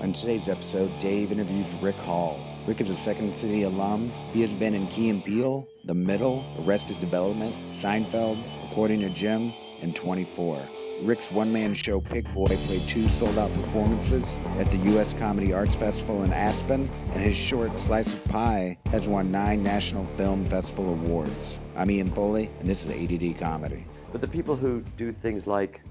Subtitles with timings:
[0.00, 2.40] On today's episode, Dave interviews Rick Hall.
[2.66, 4.10] Rick is a Second City alum.
[4.32, 9.52] He has been in Key and Peele, The Middle, Arrested Development, Seinfeld, According to Jim,
[9.82, 10.66] and 24.
[11.02, 15.12] Rick's one man show Pick Boy played two sold out performances at the U.S.
[15.12, 20.06] Comedy Arts Festival in Aspen, and his short Slice of Pie has won nine National
[20.06, 21.60] Film Festival awards.
[21.76, 23.84] I'm Ian Foley, and this is ADD Comedy.
[24.12, 25.82] But the people who do things like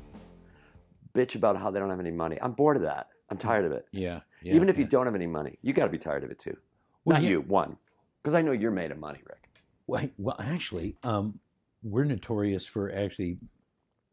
[1.13, 3.05] bitch about how they don't have any money, I'm bored of that.
[3.31, 3.87] I'm tired of it.
[3.91, 4.21] Yeah.
[4.41, 6.39] yeah Even if you don't have any money, you got to be tired of it
[6.39, 6.57] too.
[7.05, 7.29] Well, Not yeah.
[7.29, 7.77] you, one,
[8.21, 9.49] because I know you're made of money, Rick.
[9.87, 11.39] Well, well, actually, um,
[11.83, 13.37] we're notorious for actually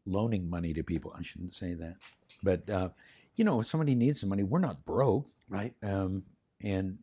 [0.05, 1.13] loaning money to people.
[1.17, 1.97] I shouldn't say that,
[2.41, 2.89] but uh,
[3.35, 5.73] you know, if somebody needs some money, we're not broke, Right?
[5.83, 6.23] um,
[6.61, 6.99] and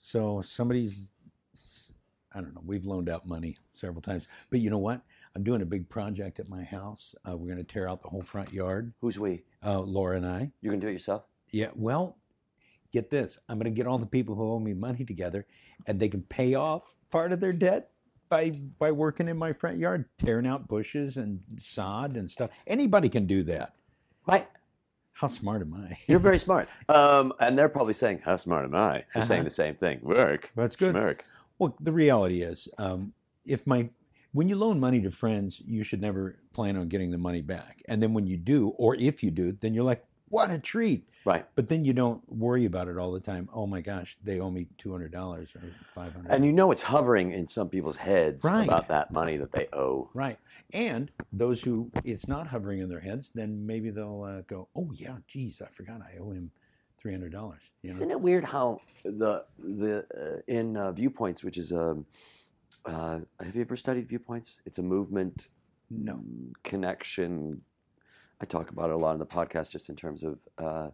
[0.00, 1.08] so somebody's.
[2.32, 2.62] I don't know.
[2.64, 5.00] We've loaned out money several times, but you know what?
[5.38, 7.14] I'm doing a big project at my house.
[7.24, 8.92] Uh, we're going to tear out the whole front yard.
[9.00, 9.44] Who's we?
[9.64, 10.50] Uh, Laura and I.
[10.62, 11.22] You can do it yourself.
[11.52, 12.16] Yeah, well,
[12.92, 13.38] get this.
[13.48, 15.46] I'm going to get all the people who owe me money together,
[15.86, 17.92] and they can pay off part of their debt
[18.28, 22.50] by by working in my front yard, tearing out bushes and sod and stuff.
[22.66, 23.76] Anybody can do that.
[24.26, 24.48] Right.
[25.12, 25.96] How smart am I?
[26.08, 26.68] You're very smart.
[26.88, 29.48] Um, and they're probably saying, "How smart am I?" They're saying Uh-huh.
[29.50, 30.00] the same thing.
[30.02, 30.50] Work.
[30.56, 30.96] That's good.
[30.96, 31.24] Work.
[31.60, 33.12] Well, the reality is, um,
[33.46, 33.88] if my
[34.38, 37.82] when you loan money to friends, you should never plan on getting the money back.
[37.88, 41.08] And then when you do, or if you do, then you're like, "What a treat!"
[41.24, 41.44] Right.
[41.56, 43.48] But then you don't worry about it all the time.
[43.52, 46.30] Oh my gosh, they owe me two hundred dollars or five hundred.
[46.30, 48.62] And you know it's hovering in some people's heads Right.
[48.64, 50.08] about that money that they owe.
[50.14, 50.38] Right.
[50.72, 54.92] And those who it's not hovering in their heads, then maybe they'll uh, go, "Oh
[54.94, 56.52] yeah, geez, I forgot I owe him
[56.96, 57.96] three hundred dollars." You know.
[57.96, 61.96] Isn't it weird how the the uh, in uh, viewpoints, which is a
[62.84, 64.60] uh, have you ever studied viewpoints?
[64.66, 65.48] It's a movement
[65.90, 66.22] No.
[66.64, 67.62] connection.
[68.40, 70.90] I talk about it a lot in the podcast, just in terms of uh,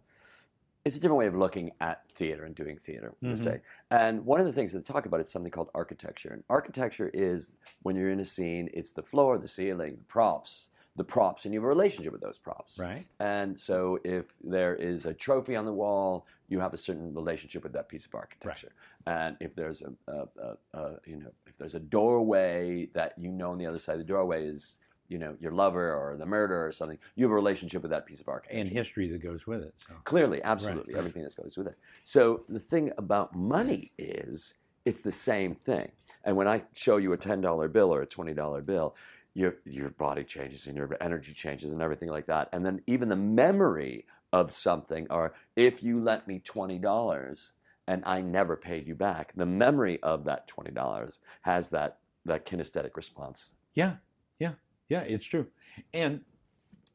[0.84, 3.14] it's a different way of looking at theater and doing theater.
[3.22, 3.38] per Mhm.
[3.38, 3.60] se.
[3.90, 6.30] And one of the things that they talk about is something called architecture.
[6.32, 7.52] And architecture is
[7.82, 11.54] when you're in a scene, it's the floor, the ceiling, the props, the props, and
[11.54, 12.78] you have a relationship with those props.
[12.78, 13.06] Right.
[13.18, 17.62] And so if there is a trophy on the wall, you have a certain relationship
[17.62, 18.72] with that piece of architecture.
[19.06, 23.30] And if there's a, a, a, a you know if there's a doorway that you
[23.30, 24.76] know on the other side of the doorway is
[25.08, 28.06] you know your lover or the murderer or something, you have a relationship with that
[28.06, 28.60] piece of architecture.
[28.60, 29.74] And history that goes with it.
[29.76, 29.94] So.
[30.04, 30.98] Clearly, absolutely, Right.
[30.98, 31.76] everything that goes with it.
[32.02, 34.54] So the thing about money is
[34.84, 35.92] it's the same thing.
[36.24, 38.94] And when I show you a ten dollar bill or a twenty dollar bill,
[39.34, 42.48] your your body changes and your energy changes and everything like that.
[42.52, 47.52] And then even the memory of something, or if you lent me twenty dollars
[47.86, 52.46] and I never paid you back, the memory of that twenty dollars has that that
[52.46, 53.50] kinesthetic response.
[53.74, 53.96] Yeah.
[54.38, 54.52] Yeah.
[54.88, 55.00] Yeah.
[55.00, 55.46] It's true.
[55.92, 56.22] And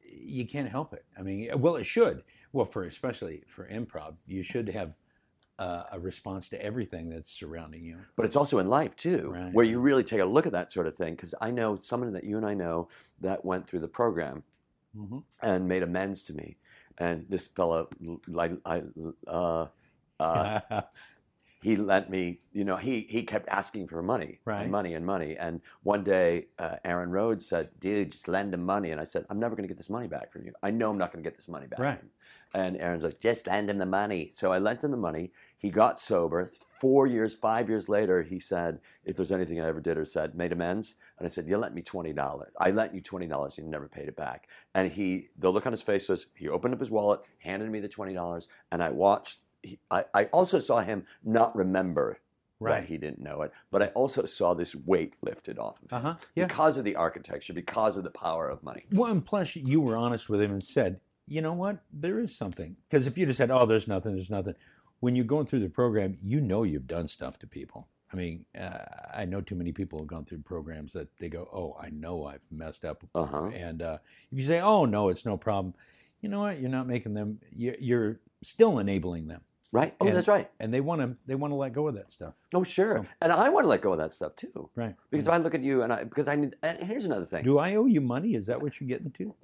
[0.04, 1.04] you can't help it.
[1.18, 2.24] I mean, well, it should.
[2.52, 4.96] Well, for especially for improv, you should have
[5.58, 7.98] uh, a response to everything that's surrounding you.
[8.16, 9.52] but it's also in life too, Right.
[9.52, 11.14] where you really take a look at that sort of thing.
[11.14, 12.88] Because I know someone that you and I know
[13.20, 14.42] that went through the program
[14.98, 15.18] Mm-hmm.
[15.40, 16.56] and made amends to me.
[16.98, 17.88] And this fellow,
[18.26, 18.82] like, I,
[19.28, 19.66] uh,
[20.20, 20.82] uh,
[21.62, 24.62] he lent me, you know, he he kept asking for money, Right.
[24.62, 25.36] and money and money.
[25.38, 29.26] And one day, uh, Aaron Rhodes said, "Dude, just lend him money." And I said,
[29.30, 30.52] "I'm never going to get this money back from you.
[30.62, 32.00] I know I'm not going to get this money back." Right.
[32.54, 35.32] And Aaron's like, "Just lend him the money." So I lent him the money.
[35.58, 36.50] He got sober.
[36.80, 40.34] Four years, five years later, he said, "If there's anything I ever did or said,
[40.34, 42.52] made amends." And I said, "You lent me twenty dollars.
[42.58, 43.58] I lent you twenty dollars.
[43.58, 46.72] You never paid it back." And he, the look on his face was, he opened
[46.72, 49.40] up his wallet, handed me the twenty dollars, and I watched.
[49.62, 52.18] He, I, I also saw him not remember
[52.58, 52.80] right.
[52.80, 55.96] that he didn't know it, but I also saw this weight lifted off of him
[55.98, 56.14] Uh huh.
[56.34, 56.46] Yeah.
[56.46, 58.86] because of the architecture, because of the power of money.
[58.92, 62.34] Well, and plus you were honest with him and said, you know what, there is
[62.34, 62.76] something.
[62.88, 64.54] Because if you just said, oh, there's nothing, there's nothing,
[65.00, 67.88] when you're going through the program, you know you've done stuff to people.
[68.12, 68.78] I mean, uh,
[69.14, 72.26] I know too many people have gone through programs that they go, oh, I know
[72.26, 73.04] I've messed up.
[73.14, 73.50] Uh-huh.
[73.54, 73.98] And uh,
[74.32, 75.74] if you say, oh, no, it's no problem,
[76.20, 79.42] you know what, you're not making them, you're still enabling them.
[79.72, 79.94] Right?
[80.00, 80.50] Oh, And- that's right.
[80.58, 82.34] And they want to, they want to let go of that stuff.
[82.52, 82.96] Oh, sure.
[82.98, 84.96] So- and I want to let go of that stuff too, Right.
[85.10, 86.56] because if I look at you and I, because I need.
[86.62, 87.44] And here's another thing.
[87.44, 88.34] Do I owe you money?
[88.34, 89.34] Is that what you're getting to?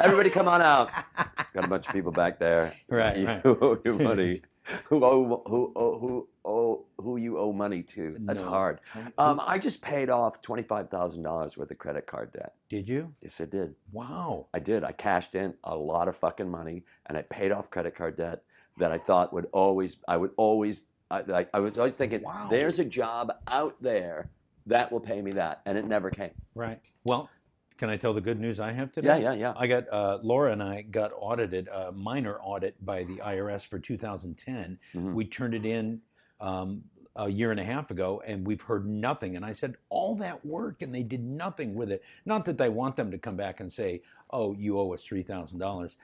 [0.00, 0.90] Everybody, come on out.
[1.54, 2.74] Got a bunch of people back there.
[2.88, 3.42] Right, You right.
[3.46, 4.42] owe you money.
[4.86, 8.16] who owe who owe who owe who you owe money to?
[8.20, 8.48] That's No.
[8.48, 8.80] hard.
[9.16, 12.54] Um, I just paid off twenty five thousand dollars worth of credit card debt.
[12.68, 13.14] Did you?
[13.22, 13.74] Yes, I did.
[13.92, 14.46] Wow.
[14.52, 14.82] I did.
[14.82, 18.42] I cashed in a lot of fucking money, and I paid off credit card debt
[18.76, 19.96] that I thought would always.
[20.08, 20.82] I would always.
[21.10, 22.48] I, I, I was always thinking, Wow.
[22.50, 24.28] there's a job out there
[24.66, 26.32] that will pay me that, and it never came.
[26.54, 26.80] Right.
[27.04, 27.30] Well,
[27.78, 29.08] can I tell the good news I have today?
[29.20, 29.52] Yeah, yeah, yeah.
[29.56, 33.78] I got uh, Laura and I got audited, a minor audit by the IRS for
[33.78, 34.78] 2010.
[34.94, 35.12] Mhm.
[35.12, 36.00] We turned it in
[36.40, 36.82] um,
[37.14, 39.36] a year and a half ago, and we've heard nothing.
[39.36, 42.02] And I said, all that work, and they did nothing with it.
[42.24, 45.22] Not that I want them to come back and say, "Oh, you owe us three
[45.22, 45.96] thousand dollars,"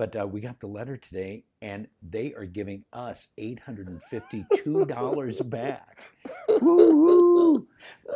[0.00, 4.02] but uh, we got the letter today, and they are giving us eight hundred and
[4.02, 6.10] fifty-two dollars back.
[6.62, 7.68] Woo!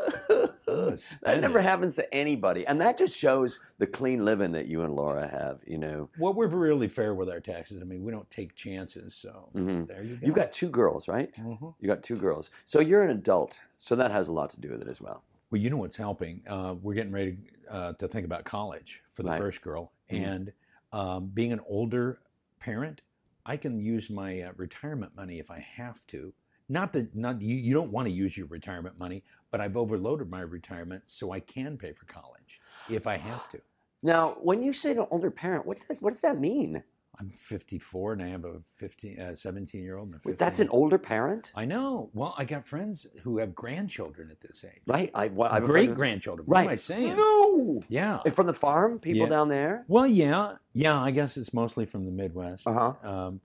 [0.67, 1.63] that never it.
[1.63, 5.59] happens to anybody, and that just shows the clean living that you and Laura have.
[5.67, 7.83] You know, Well, we're really fair with our taxes.
[7.83, 9.15] I mean, we don't take chances.
[9.15, 9.87] So Mhm.
[9.87, 10.27] there you go.
[10.27, 11.31] you've got two girls, right?
[11.37, 11.75] Mhm.
[11.81, 14.71] You got two girls, so you're an adult, so that has a lot to do
[14.71, 15.23] with it as well.
[15.51, 16.41] Well, you know what's helping?
[16.49, 17.37] Uh, we're getting ready
[17.69, 19.39] uh, to think about college for the Right.
[19.39, 20.27] first girl, Mhm.
[20.27, 20.53] and
[20.95, 22.21] um, being an older
[22.61, 23.03] parent,
[23.45, 26.33] I can use my uh, retirement money if I have to.
[26.69, 30.31] Not that not you, you don't want to use your retirement money, but I've overloaded
[30.31, 33.61] my retirement so I can pay for college if I have to.
[34.03, 36.83] Now, when you say an older parent, what what does that mean?
[37.21, 40.33] I'm 54 and I have a 15, uh, 17 year old and a 15.
[40.33, 42.11] Wait, that's an older parent, I know.
[42.13, 44.81] Well, I got friends who have grandchildren at this age.
[44.87, 45.11] right?
[45.15, 46.47] I, well, I Great grandchildren.
[46.47, 46.65] What Right.
[46.67, 47.17] am I saying?
[47.17, 48.19] No, Yeah.
[48.35, 49.29] from the farm, people Yeah.
[49.29, 49.85] down there.
[49.89, 51.01] Well, yeah, yeah.
[51.01, 52.67] I guess it's mostly from the Midwest.
[52.67, 52.73] Uh
[53.03, 53.09] huh.
[53.09, 53.41] Um,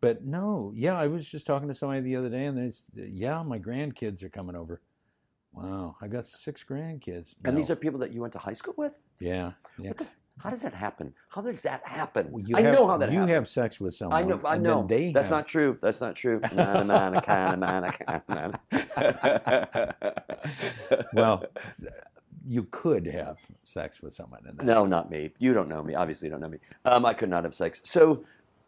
[0.00, 0.98] but no, yeah.
[0.98, 4.22] I was just talking to somebody the other day, and they, s- yeah, my grandkids
[4.22, 4.80] are coming over.
[5.52, 7.34] Wow, I got six grandkids.
[7.44, 8.92] And these are people that you went to high school with.
[9.18, 9.92] yeah, yeah.
[10.42, 11.12] How does that happen?
[11.28, 12.28] How does that happen?
[12.30, 13.34] Well, you I have, know how that you happens.
[13.34, 14.18] have sex with someone.
[14.22, 14.40] I know.
[14.44, 14.86] I know.
[14.86, 15.76] They That's have- not true.
[15.82, 16.40] That's not true.
[21.12, 21.44] Well,
[22.46, 24.40] you could have sex with someone.
[24.46, 25.32] And then, no, not me.
[25.38, 25.94] You don't know me.
[25.94, 26.58] Obviously, you don't know me.
[26.84, 27.80] Um, I could not have sex.
[27.84, 28.24] So,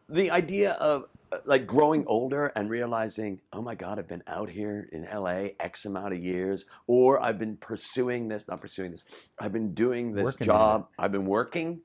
[0.08, 1.04] the idea of
[1.44, 5.84] like growing older and realizing, oh my God, I've been out here in LA X
[5.84, 9.04] amount of years, or I've been pursuing this, not pursuing this.
[9.38, 10.88] I've been doing this Working job.
[10.98, 11.80] I've been working.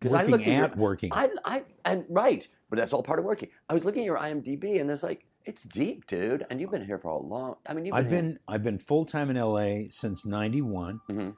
[0.00, 1.10] 'Cause I working looked at your- working.
[1.12, 3.50] I, I, and right, but that's all part of working.
[3.68, 6.46] I was looking at your IMDb, and there's like, it's deep, dude.
[6.48, 7.56] And you've been here for a long.
[7.66, 8.04] I mean, you've been.
[8.06, 11.00] I've here- been I've been full time in LA since '91.
[11.10, 11.34] Mhm.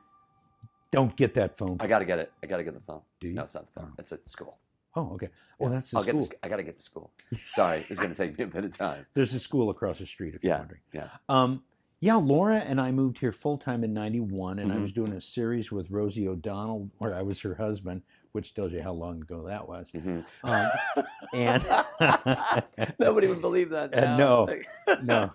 [0.92, 1.78] Don't get that phone.
[1.80, 2.32] I got to get it.
[2.42, 3.00] I got to get the phone.
[3.18, 3.34] Do you?
[3.34, 3.90] No, it's not the phone.
[3.92, 3.96] Oh.
[3.98, 4.58] It's at school.
[4.94, 5.28] Oh, okay.
[5.58, 5.76] Well, Yeah.
[5.76, 6.20] that's the I'll school.
[6.26, 7.12] Get the, I got to get to school.
[7.54, 9.06] Sorry, it's going to take me a bit of time.
[9.14, 10.80] There's a school across the street, if you're wondering.
[10.92, 11.08] yeah.
[11.28, 11.62] Um,
[12.00, 14.82] yeah, Laura and I moved here full time in '91, and I Mhm.
[14.82, 18.02] was doing a series with Rosie O'Donnell, where I was her husband,
[18.32, 19.92] which tells you how long ago that was.
[19.92, 20.24] Mhm.
[20.42, 20.70] Um,
[21.32, 21.64] and
[22.98, 23.94] Nobody would believe that.
[23.94, 24.48] Uh, no,
[25.00, 25.30] no.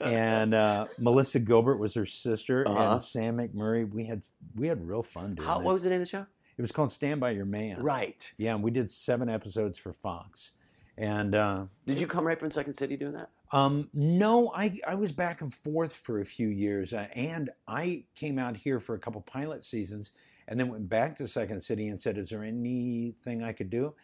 [0.00, 2.92] and uh, Melissa Gilbert was her sister, Uh-huh.
[2.94, 3.86] and Sam McMurray.
[3.86, 4.22] We had
[4.56, 5.64] we had real fun doing How, it.
[5.64, 6.26] what was the name of the show?
[6.58, 7.80] It was called Stand by Your Man.
[7.82, 8.30] Right.
[8.36, 10.50] Yeah, and we did seven episodes for Fox.
[10.96, 13.30] And uh, Did you come right from Second City doing that?
[13.52, 18.02] um, no, I I was back and forth for a few years, uh, and I
[18.16, 20.10] came out here for a couple pilot seasons,
[20.48, 23.94] and then went back to Second City and said, "Is there anything I could do?"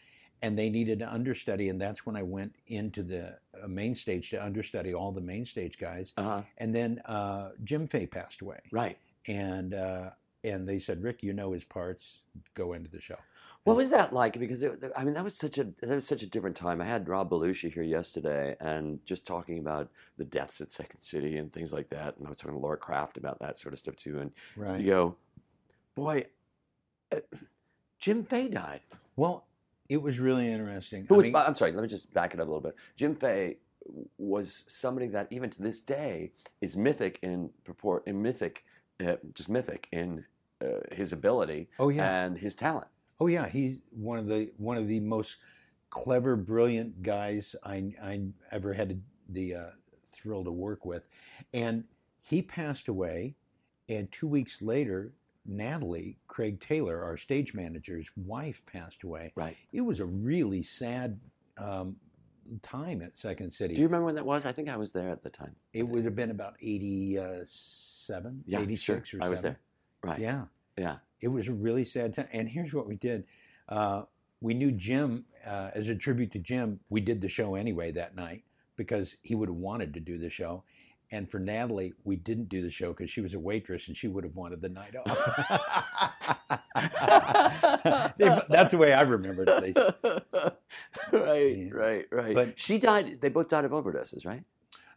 [0.41, 4.31] And they needed an understudy, and that's when I went into the uh, main stage
[4.31, 6.13] to understudy all the main stage guys.
[6.17, 6.43] Uh huh.
[6.59, 8.97] And then uh, Jim Fay passed away, Right.
[9.27, 10.11] and uh,
[10.45, 12.21] and they said, "Rick, you know his parts.
[12.55, 13.17] Go into the show."
[13.65, 14.39] What was that like?
[14.39, 16.83] Because it, I mean, that was such a that was such a different time.
[16.83, 19.89] I had Rob Belushi here yesterday, and just talking about
[20.19, 22.17] the deaths at Second City and things like that.
[22.19, 24.21] And I was talking to Laura Kraft about that sort of stuff too.
[24.21, 24.81] And Right.
[24.81, 25.17] you go,
[25.95, 26.27] boy,
[27.11, 27.21] uh,
[27.99, 28.81] Jim Fay died.
[29.17, 29.47] Well,
[29.89, 31.07] it was really interesting.
[31.09, 31.25] Who I was?
[31.25, 31.73] mean- I'm sorry.
[31.73, 32.77] Let me just back it up a little bit.
[32.97, 33.57] Jim Fay
[34.19, 38.65] was somebody that even to this day is mythic in purport, in mythic,
[39.05, 40.25] uh, just mythic in
[40.63, 42.25] uh, his ability oh yeah.
[42.25, 42.89] and his talent.
[43.21, 45.39] Oh yeah, he's one of the one of the most
[45.91, 48.21] clever, brilliant guys I I
[48.51, 49.65] ever had the uh,
[50.11, 51.07] thrill to work with,
[51.53, 51.85] and
[52.21, 53.37] he passed away,
[53.89, 55.13] and two weeks later,
[55.47, 59.33] Natalie Craig Taylor, our stage manager's wife, passed away.
[59.37, 59.57] Right.
[59.73, 61.21] It was a really sad
[61.59, 61.97] um,
[62.63, 63.75] time at Second City.
[63.75, 64.47] Do you remember when that was?
[64.47, 65.55] I think I was there at the time.
[65.73, 69.21] it would have been about 87, Yeah, 86 sure.
[69.21, 69.43] or I was 7.
[69.53, 69.61] there.
[70.05, 70.19] Right.
[70.19, 70.45] Yeah.
[70.77, 70.97] Yeah.
[71.21, 72.29] it was a really sad time.
[72.33, 73.25] And here's what we did:
[73.69, 74.03] uh,
[74.41, 76.81] we knew Jim uh, as a tribute to Jim.
[76.91, 78.43] We did the show anyway that night
[78.77, 80.65] because he would have wanted to do the show.
[81.11, 84.09] And for Natalie, we didn't do the show because she was a waitress and she
[84.09, 85.17] would have wanted the night off.
[88.49, 89.79] That's the way I remembered it, at least.
[91.13, 91.69] right, Yeah.
[91.73, 92.35] right, right.
[92.35, 93.21] But- she died.
[93.21, 94.43] They both died of overdoses, right?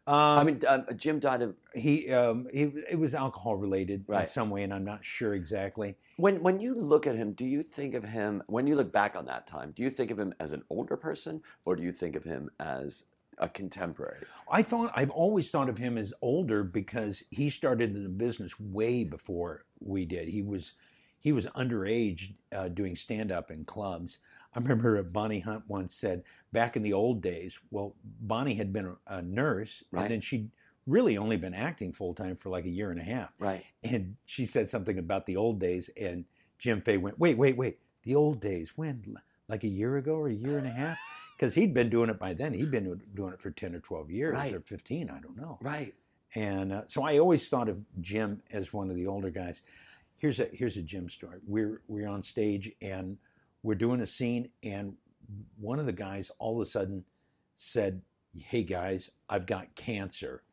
[0.08, 4.26] Um, I mean, um, Jim died of he, um, he it was alcohol related in
[4.26, 5.98] some way, and I'm not sure exactly.
[6.16, 7.34] when when you look at him.
[7.34, 9.74] Do you think of him when you look back on that time?
[9.76, 12.50] Do you think of him as an older person, or do you think of him
[12.62, 13.04] as
[13.38, 14.20] a contemporary?
[14.50, 18.58] I thought I've always thought of him as older because he started in the business
[18.58, 20.30] way before we did.
[20.30, 20.72] He was
[21.20, 24.20] he was underage uh, doing stand up in clubs.
[24.58, 28.88] I remember Bonnie Hunt once said back in the old days, well, Bonnie had been
[29.08, 30.04] a, a nurse Right.
[30.04, 30.50] and then she'd
[30.88, 33.30] really only been acting full time for like a year and a half.
[33.40, 33.64] Right.
[33.84, 36.26] And she said something about the old days, and
[36.58, 37.78] Jim Fay went, "Wait, wait, wait!
[38.04, 38.74] The old days?
[38.76, 39.16] When?
[39.48, 40.98] Like a year ago or a year and a half?
[41.38, 42.54] Because he'd been doing it by then.
[42.54, 44.54] He'd been doing it for ten or twelve years Right.
[44.54, 45.10] or fifteen.
[45.10, 45.60] I don't know.
[45.62, 45.94] Right.
[46.36, 49.62] And uh, so I always thought of Jim as one of the older guys.
[50.18, 51.40] Here's a here's a Jim story.
[51.46, 53.18] We're we're on stage and
[53.64, 54.96] we're doing a scene, and
[55.60, 57.06] one of the guys all of a sudden
[57.56, 58.02] said,
[58.36, 60.44] "Hey guys, I've got cancer,"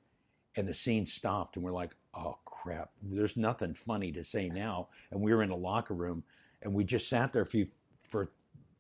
[0.57, 2.91] and the scene stopped, and we're like, "Oh crap!
[3.03, 6.25] There's nothing funny to say now." And we were in a locker room,
[6.63, 8.31] and we just sat there a few for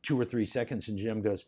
[0.03, 1.47] two or three seconds, and Jim goes.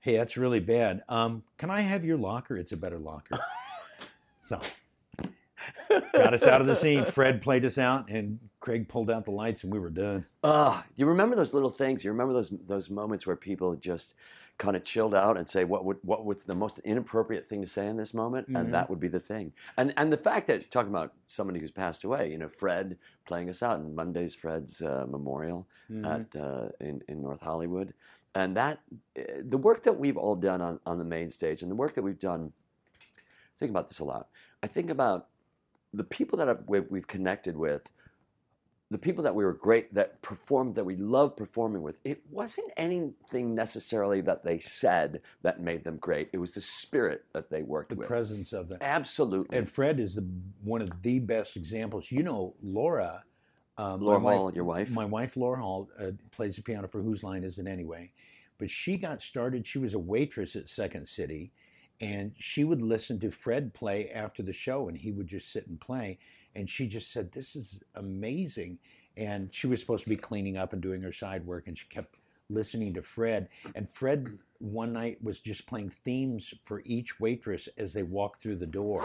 [0.00, 1.02] Hey, that's really bad.
[1.08, 2.56] Um, can I have your locker?
[2.56, 3.40] It's a better locker.
[4.46, 4.60] So
[6.12, 7.04] got us out of the scene.
[7.04, 10.26] Fred played us out, and Craig pulled out the lights, and we were done.
[10.44, 12.04] Ah, you remember those little things?
[12.04, 14.14] You remember those those moments where people just
[14.58, 17.66] kind of chilled out and say what would what was the most inappropriate thing to
[17.68, 18.58] say in this moment, Mhm.
[18.60, 19.52] and that would be the thing.
[19.76, 23.50] And and the fact that talking about somebody who's passed away, you know, Fred playing
[23.50, 25.66] us out, in Monday's Fred's uh, memorial
[26.04, 27.92] at uh, in in North Hollywood,
[28.34, 28.80] and that
[29.18, 31.94] uh, the work that we've all done on on the main stage, and the work
[31.94, 32.52] that we've done.
[32.98, 34.28] I think about this a lot.
[34.62, 35.28] I think about
[35.96, 37.82] the people that I've, we've, connected with
[38.90, 42.70] the people that we were great that performed that we loved performing with it wasn't
[42.76, 47.62] anything necessarily that they said that made them great it was the spirit that they
[47.62, 48.82] worked the with The presence of that.
[48.82, 50.26] absolutely And Fred is the
[50.62, 52.12] one of the best examples.
[52.12, 53.24] You know, Laura,
[53.76, 57.02] uh, Laura Hall, wife, your wife my wife Laura Hall uh, plays the piano for
[57.02, 58.12] Whose Line Is It Anyway?
[58.58, 59.66] But she got started.
[59.66, 61.52] She was a waitress at Second City,
[62.00, 65.66] and she would listen to Fred play after the show, and he would just sit
[65.66, 66.18] and play.
[66.54, 68.78] And she just said, "This is amazing."
[69.16, 71.86] And she was supposed to be cleaning up and doing her side work, and she
[71.88, 72.16] kept
[72.48, 73.48] listening to Fred.
[73.74, 78.56] And Fred one night was just playing themes for each waitress as they walked through
[78.56, 79.04] the door.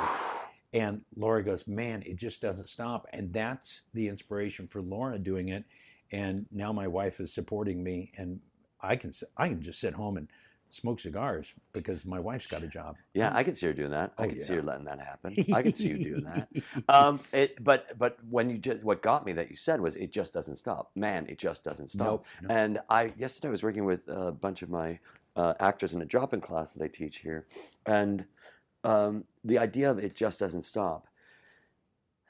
[0.73, 3.07] And Laura goes, Man, it just doesn't stop.
[3.13, 5.65] And that's the inspiration for Laura doing it.
[6.11, 8.41] And now my wife is supporting me, and
[8.81, 10.27] I can I can just sit home and
[10.73, 12.95] smoke cigars because my wife's got a job.
[13.13, 15.35] yeah i could see her doing that i Oh, could see her letting that happen
[15.53, 16.47] i could see you doing that
[16.89, 20.11] um, it, but but when you did what got me that you said was it
[20.11, 22.55] just doesn't stop man it just doesn't stop Nope, no.
[22.55, 24.99] And I yesterday I was working with a bunch of my
[25.35, 27.47] uh, actors in a drop-in class that I teach here,
[27.85, 28.25] and
[28.83, 31.07] um, the idea of it just doesn't stop.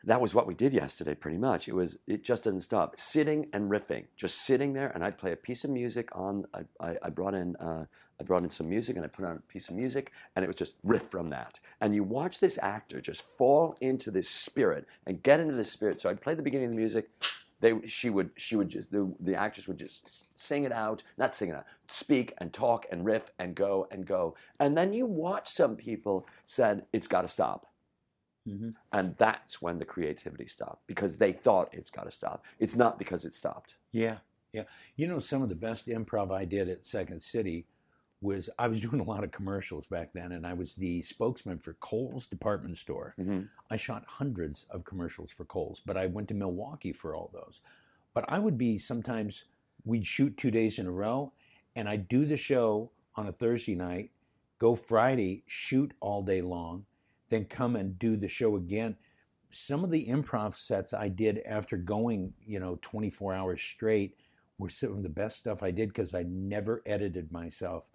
[0.04, 1.68] That was what we did yesterday, pretty much.
[1.68, 3.00] It was it just didn't stop.
[3.00, 6.46] Sitting and riffing, just sitting there, and I'd play a piece of music on.
[6.54, 7.86] I, I, I brought in uh,
[8.20, 10.48] I brought in some music, and I put on a piece of music, and it
[10.48, 11.60] was just riff from that.
[11.80, 16.00] And you watch this actor just fall into this spirit and get into this spirit.
[16.00, 17.10] So I'd play the beginning of the music,
[17.62, 21.34] they she would she would just the, the actress would just sing it out not
[21.34, 25.06] sing it out speak and talk and riff and go and go and then you
[25.06, 27.68] watch some people said it's got to stop
[28.48, 28.74] Mhm.
[28.92, 32.98] and that's when the creativity stopped because they thought it's got to stop it's not
[32.98, 34.18] because it stopped Yeah,
[34.52, 34.64] yeah.
[34.96, 37.66] You know, some of the best improv I did at Second City
[38.22, 41.60] was I was doing a lot of commercials back then, and I was the spokesman
[41.60, 43.14] for Kohl's department store.
[43.20, 43.50] Mhm.
[43.70, 47.62] I shot hundreds of commercials for Kohl's, but I went to Milwaukee for all those.
[48.14, 49.46] But I would be sometimes
[49.86, 51.32] we'd shoot two days in a row,
[51.76, 54.12] and I'd do the show on a Thursday night,
[54.60, 56.86] go Friday, shoot all day long,
[57.32, 58.96] then come and do the show again.
[59.52, 64.16] Some of the improv sets I did after going, you know, 24 hours straight
[64.60, 67.88] were some of the best stuff I did because I never edited myself.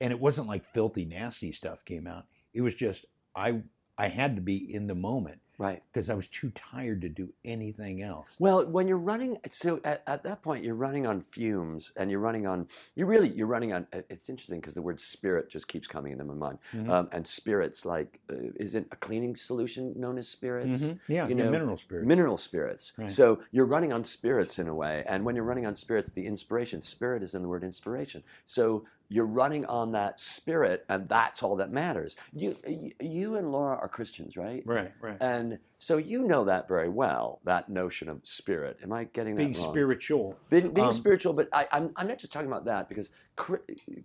[0.00, 2.24] And it wasn't like filthy, nasty stuff came out.
[2.54, 3.04] It was just
[3.36, 3.62] I
[3.98, 7.32] I had to be in the moment right because I was too tired to do
[7.44, 8.36] anything else.
[8.38, 12.20] Well, when you're running, so at, at that point you're running on fumes, and you're
[12.20, 12.68] running on.
[12.94, 13.86] You really you're running on.
[13.92, 16.58] It's interesting because the word spirit just keeps coming into my mind.
[16.72, 16.88] Mhm.
[16.90, 20.82] Um, and spirits, like, uh, isn't a cleaning solution known as spirits?
[20.82, 20.98] Mhm.
[21.08, 22.06] Yeah, you know, mineral spirits.
[22.06, 22.92] Mineral spirits.
[22.98, 23.10] Right.
[23.10, 26.26] So you're running on spirits in a way, and when you're running on spirits, the
[26.26, 28.22] inspiration spirit is in the word inspiration.
[28.46, 32.16] So you're running on that spirit, and that's all that matters.
[32.32, 32.56] You
[33.00, 34.62] you, and Laura are Christians, right?
[34.66, 35.16] right, right.
[35.20, 38.78] And so you know that very well, that notion of spirit.
[38.82, 39.72] Am I getting Being that wrong?
[39.72, 40.36] spiritual.
[40.50, 43.10] Being, being Um, spiritual, but I, I'm, I'm not just talking about that because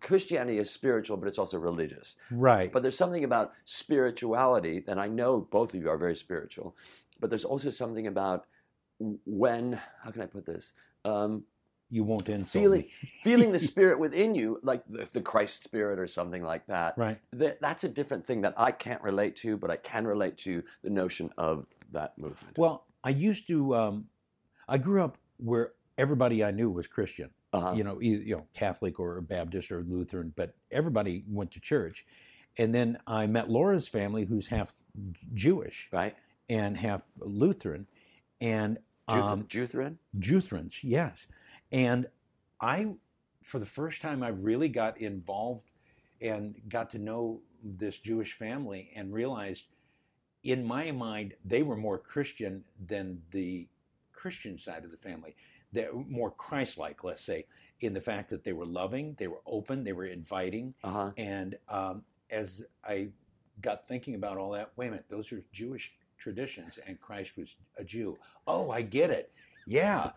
[0.01, 2.15] Christianity is spiritual, but it's also religious.
[2.31, 2.71] Right.
[2.71, 6.75] But there's something about spirituality that I know both of you are very spiritual,
[7.19, 8.45] but there's also something about
[9.25, 10.73] when, how can I put this?
[11.05, 11.43] Um,
[11.91, 12.91] you won't insult feeling, me.
[13.23, 16.97] feeling the spirit within you, like the, the Christ spirit or something like that.
[16.97, 17.17] Right.
[17.33, 20.63] That, that's a different thing that I can't relate to, but I can relate to
[20.83, 22.57] the notion of that movement.
[22.57, 23.75] Well, I used to.
[23.75, 24.05] Um,
[24.67, 27.31] I grew up where everybody I knew was Christian.
[27.51, 27.73] Uh-huh.
[27.75, 32.05] You know, either you know Catholic or Baptist or Lutheran, but everybody went to church.
[32.57, 34.73] And then I met Laura's family, who's half
[35.33, 36.15] Jewish right?
[36.49, 37.87] and half Lutheran,
[38.41, 39.95] and um, Jutheran?
[40.17, 41.27] Juthrans, yes.
[41.71, 42.07] And
[42.59, 42.87] I,
[43.43, 45.69] for the first time, I really got involved
[46.21, 49.65] and got to know this Jewish family and realized,
[50.43, 53.67] in my mind, they were more Christian than the
[54.13, 55.35] Christian side of the family.
[55.71, 57.45] They're more Christ-like, let's say,
[57.79, 61.11] in the fact that they were loving, they were open, they were inviting, Uh-huh.
[61.17, 63.09] and um, as I
[63.61, 67.55] got thinking about all that, wait a minute, those are Jewish traditions, and Christ was
[67.77, 68.17] a Jew.
[68.47, 69.31] Oh, I get it.
[69.69, 70.11] Yeah,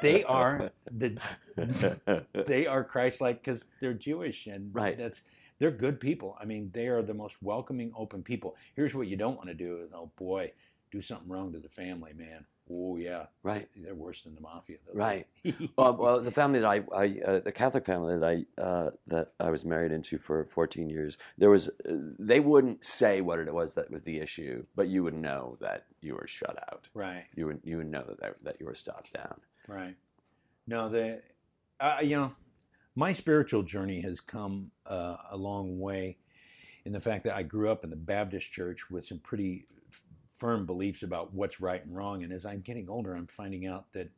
[0.00, 1.18] they are the
[2.46, 4.96] they are Christ-like because they're Jewish, and Right.
[4.96, 5.22] that's
[5.58, 6.36] they're good people.
[6.40, 8.56] I mean, they are the most welcoming, open people.
[8.74, 10.52] Here's what you don't want to do: is, oh boy,
[10.90, 12.46] do something wrong to the family, man.
[12.70, 13.68] Oh yeah, Right.
[13.76, 14.78] they're worse than the mafia.
[14.92, 15.26] Right.
[15.76, 18.24] well, well, the family that I, I uh, the Catholic family that
[18.58, 22.84] I uh, that I was married into for 14 years, there was uh, they wouldn't
[22.84, 26.26] say what it was that was the issue, but you would know that you were
[26.26, 26.88] shut out.
[26.94, 27.26] right.
[27.36, 29.40] You would you would know that that, that you were stopped down.
[29.68, 29.96] Right.
[30.66, 31.20] No, the
[31.80, 32.32] uh, you know,
[32.94, 36.16] my spiritual journey has come uh, a long way
[36.86, 39.66] in the fact that I grew up in the Baptist church with some pretty
[40.44, 42.22] firm beliefs about what's right and wrong.
[42.22, 44.10] And as I'm getting older, I'm finding out that,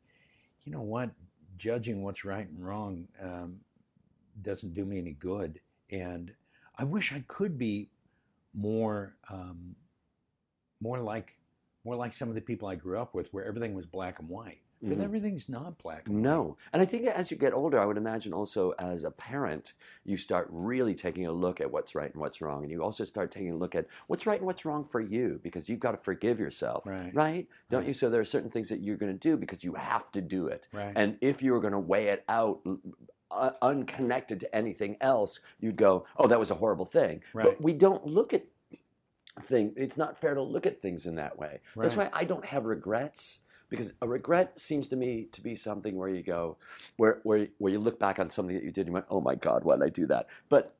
[0.65, 1.11] you know what,
[1.57, 3.61] judging what's right and wrong um,
[4.41, 5.61] doesn't do me any good.
[5.89, 6.33] And
[6.77, 7.87] I wish I could be
[8.53, 9.73] more, um,
[10.81, 11.37] more like,
[11.85, 14.27] more like some of the people I grew up with, where everything was black and
[14.27, 14.59] white.
[14.81, 15.03] But Mhm.
[15.03, 16.21] everything's not black and white.
[16.23, 19.73] No, and I think as you get older, I would imagine also as a parent,
[20.03, 23.03] you start really taking a look at what's right and what's wrong, and you also
[23.03, 25.91] start taking a look at what's right and what's wrong for you because you've got
[25.91, 27.13] to forgive yourself, Right.
[27.15, 27.47] right?
[27.69, 27.87] Don't Right.
[27.87, 27.93] you?
[27.93, 30.45] So there are certain things that you're going to do because you have to do
[30.47, 30.93] it, Right.
[30.95, 32.61] and if you were going to weigh it out.
[33.29, 37.43] Uh, unconnected to anything else, you'd go, "Oh, that was a horrible thing." Right.
[37.43, 38.45] But we don't look at
[39.43, 39.73] thing.
[39.75, 41.59] It's not fair to look at things in that way.
[41.75, 45.95] That's why I don't have regrets because a regret seems to me to be something
[45.95, 46.57] where you go,
[46.97, 49.21] where where where you look back on something that you did and you went, "Oh
[49.21, 50.75] my God, why did I do that?" But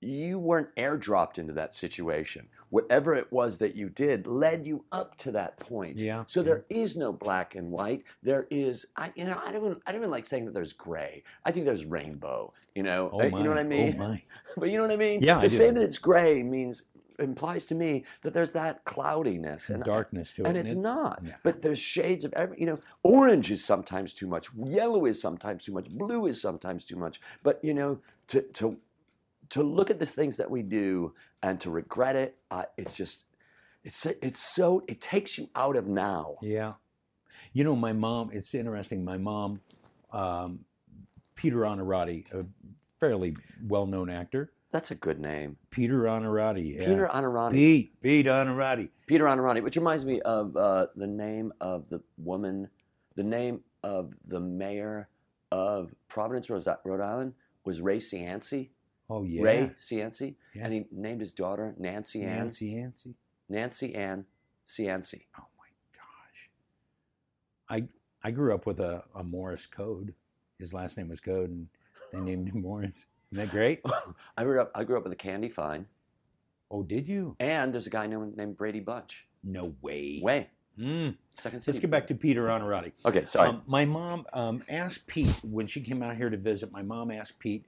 [0.00, 2.48] you weren't airdropped into that situation.
[2.70, 5.98] Whatever it was that you did led you up to that point.
[5.98, 6.24] Yeah.
[6.26, 8.04] So there is no black and white.
[8.22, 10.72] There is, I, you know, I don't, even, I don't even like saying that there's
[10.72, 11.24] gray.
[11.44, 12.54] I think there's rainbow.
[12.74, 13.38] You know, Oh Uh, my.
[13.38, 13.96] you know what I mean?
[13.96, 14.22] Oh my.
[14.56, 15.20] But you know what I mean?
[15.20, 16.84] Yeah, I To say that it's gray means
[17.20, 20.48] implies to me that there's that cloudiness and darkness to it.
[20.48, 21.20] and it's it- not.
[21.24, 21.34] Yeah.
[21.42, 22.58] But there's shades of every.
[22.60, 24.48] You know, orange is sometimes too much.
[24.56, 25.88] Yellow is sometimes too much.
[25.90, 27.20] Blue is sometimes too much.
[27.42, 28.78] But you know, to to
[29.50, 33.24] to look at the things that we do and to regret it, uh, it's just.
[33.82, 36.36] It's it's so it takes you out of now.
[36.42, 36.74] Yeah.
[37.54, 39.02] You know, my mom, it's interesting.
[39.04, 39.60] My mom,
[40.12, 40.60] um,
[41.34, 42.44] Peter Onorati, a
[42.98, 43.34] fairly
[43.66, 44.52] well known actor.
[44.72, 46.76] That's a good name, Peter Onorati.
[46.76, 46.86] Yeah.
[46.86, 47.52] Peter Onorati.
[47.52, 48.02] Pete.
[48.02, 48.88] Pete Onorati.
[49.06, 52.68] Peter Onorati, which reminds me of uh, the name of the woman,
[53.16, 55.08] the name of the mayor
[55.50, 56.68] of Providence, Rhode
[57.00, 58.68] Island, was Ray Cianci.
[59.08, 59.42] Oh, yeah.
[59.42, 60.64] Ray Cianci, Yeah.
[60.66, 62.36] and he named his daughter Nancy Ann.
[62.38, 63.14] Nancy Nancy.
[63.48, 64.24] Nancy Ann
[64.68, 65.22] Cianci.
[65.36, 66.50] Oh, my gosh.
[67.68, 67.88] I
[68.22, 70.14] I grew up with a, a Morris Code.
[70.60, 71.68] His last name was Code, and
[72.12, 73.06] they named him Morris.
[73.32, 73.80] Isn't that great?
[74.36, 74.72] I grew up.
[74.74, 75.86] I grew up with a candy fine,
[76.70, 77.36] Oh, did you?
[77.38, 79.26] and there's a guy named, named Brady Bunch.
[79.44, 80.20] No way.
[80.22, 81.16] Way Mm.
[81.36, 81.72] second city.
[81.72, 82.92] Let's get back to Peter Onorati.
[83.04, 83.50] Okay, sorry.
[83.50, 86.72] Um, my mom um, asked Pete when she came out here to visit.
[86.72, 87.66] My mom asked Pete.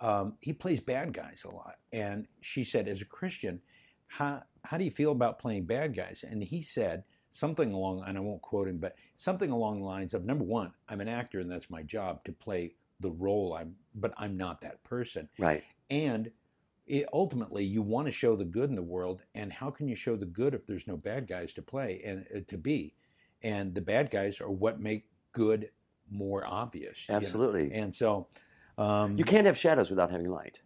[0.00, 3.60] Um, he plays bad guys a lot, and she said, as a Christian,
[4.06, 6.24] how how do you feel about playing bad guys?
[6.28, 10.14] And he said something along, and I won't quote him, but something along the lines
[10.14, 13.54] of number one, I'm an actor, and that's my job to play the role.
[13.54, 15.28] I'm, but I'm not that person.
[15.38, 15.62] right.
[15.90, 16.30] And
[16.86, 19.94] it, ultimately, you want to show the good in the world, and how can you
[19.94, 22.94] show the good if there's no bad guys to play and uh, to be?
[23.42, 25.70] And the bad guys are what make good
[26.10, 27.08] more obvious.
[27.08, 27.20] you know?
[27.20, 27.72] Absolutely.
[27.72, 28.28] And so,
[28.78, 30.60] um, You can't have shadows without having light.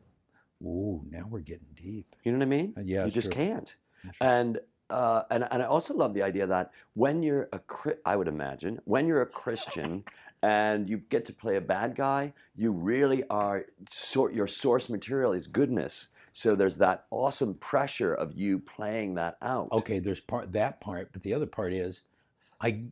[0.62, 2.16] Ooh, now we're getting deep.
[2.24, 2.74] You know what I mean?
[2.76, 3.34] Uh, yeah, you just true.
[3.34, 3.76] can't.
[4.20, 4.58] And
[4.90, 7.60] uh, and and I also love the idea that when you're a
[8.04, 10.04] I would imagine when you're a Christian
[10.42, 15.32] and you get to play a bad guy, you really are sort your source material
[15.32, 16.08] is goodness.
[16.32, 19.68] So there's that awesome pressure of you playing that out.
[19.72, 22.02] Okay, there's part that part, but the other part is,
[22.60, 22.84] I,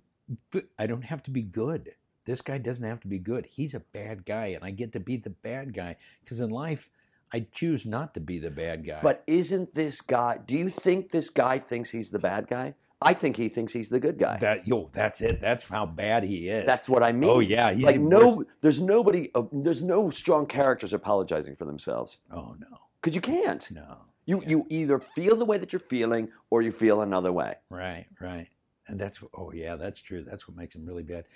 [0.79, 1.93] I don't have to be good.
[2.25, 3.47] This guy doesn't have to be good.
[3.47, 6.91] He's a bad guy, and I get to be the bad guy because in life,
[7.33, 9.01] I choose not to be the bad guy.
[9.03, 10.39] But isn't this guy?
[10.45, 12.75] Do you think this guy thinks he's the bad guy?
[13.03, 14.39] I think he thinks he's the good guy.
[14.39, 15.41] That yo, that's it.
[15.41, 16.65] That's how bad he is.
[16.67, 17.29] That's what I mean.
[17.29, 18.47] oh yeah, he's like no, worse.
[18.63, 23.71] there's nobody, uh, there's no strong characters apologizing for themselves Oh no, because you can't.
[23.71, 23.99] no.
[24.25, 24.49] You Yeah.
[24.49, 27.55] you either feel the way that you're feeling or you feel another way.
[27.71, 28.49] Right, right.
[28.89, 30.25] And that's oh yeah, that's true.
[30.25, 31.27] That's what makes him really bad.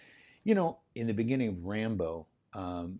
[0.44, 2.98] You know, in the beginning of Rambo, um,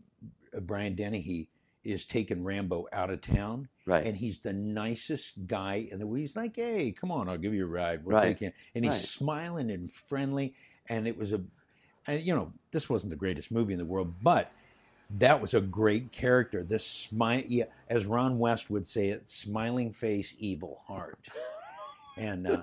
[0.61, 1.49] Brian Dennehy
[1.83, 4.07] is taking Rambo out of town, Right.
[4.07, 6.21] and he's the nicest guy in the world.
[6.21, 8.05] He's like, "Hey, come on, I'll give you a ride.
[8.05, 8.29] We'll Right.
[8.37, 9.01] take you." And he's Right.
[9.01, 10.55] smiling and friendly.
[10.89, 11.43] And it was a,
[12.07, 14.53] and you know, this wasn't the greatest movie in the world, but
[15.19, 16.63] that was a great character.
[16.63, 21.29] This smile, yeah, as Ron West would say it, smiling face, evil heart.
[22.17, 22.63] And uh,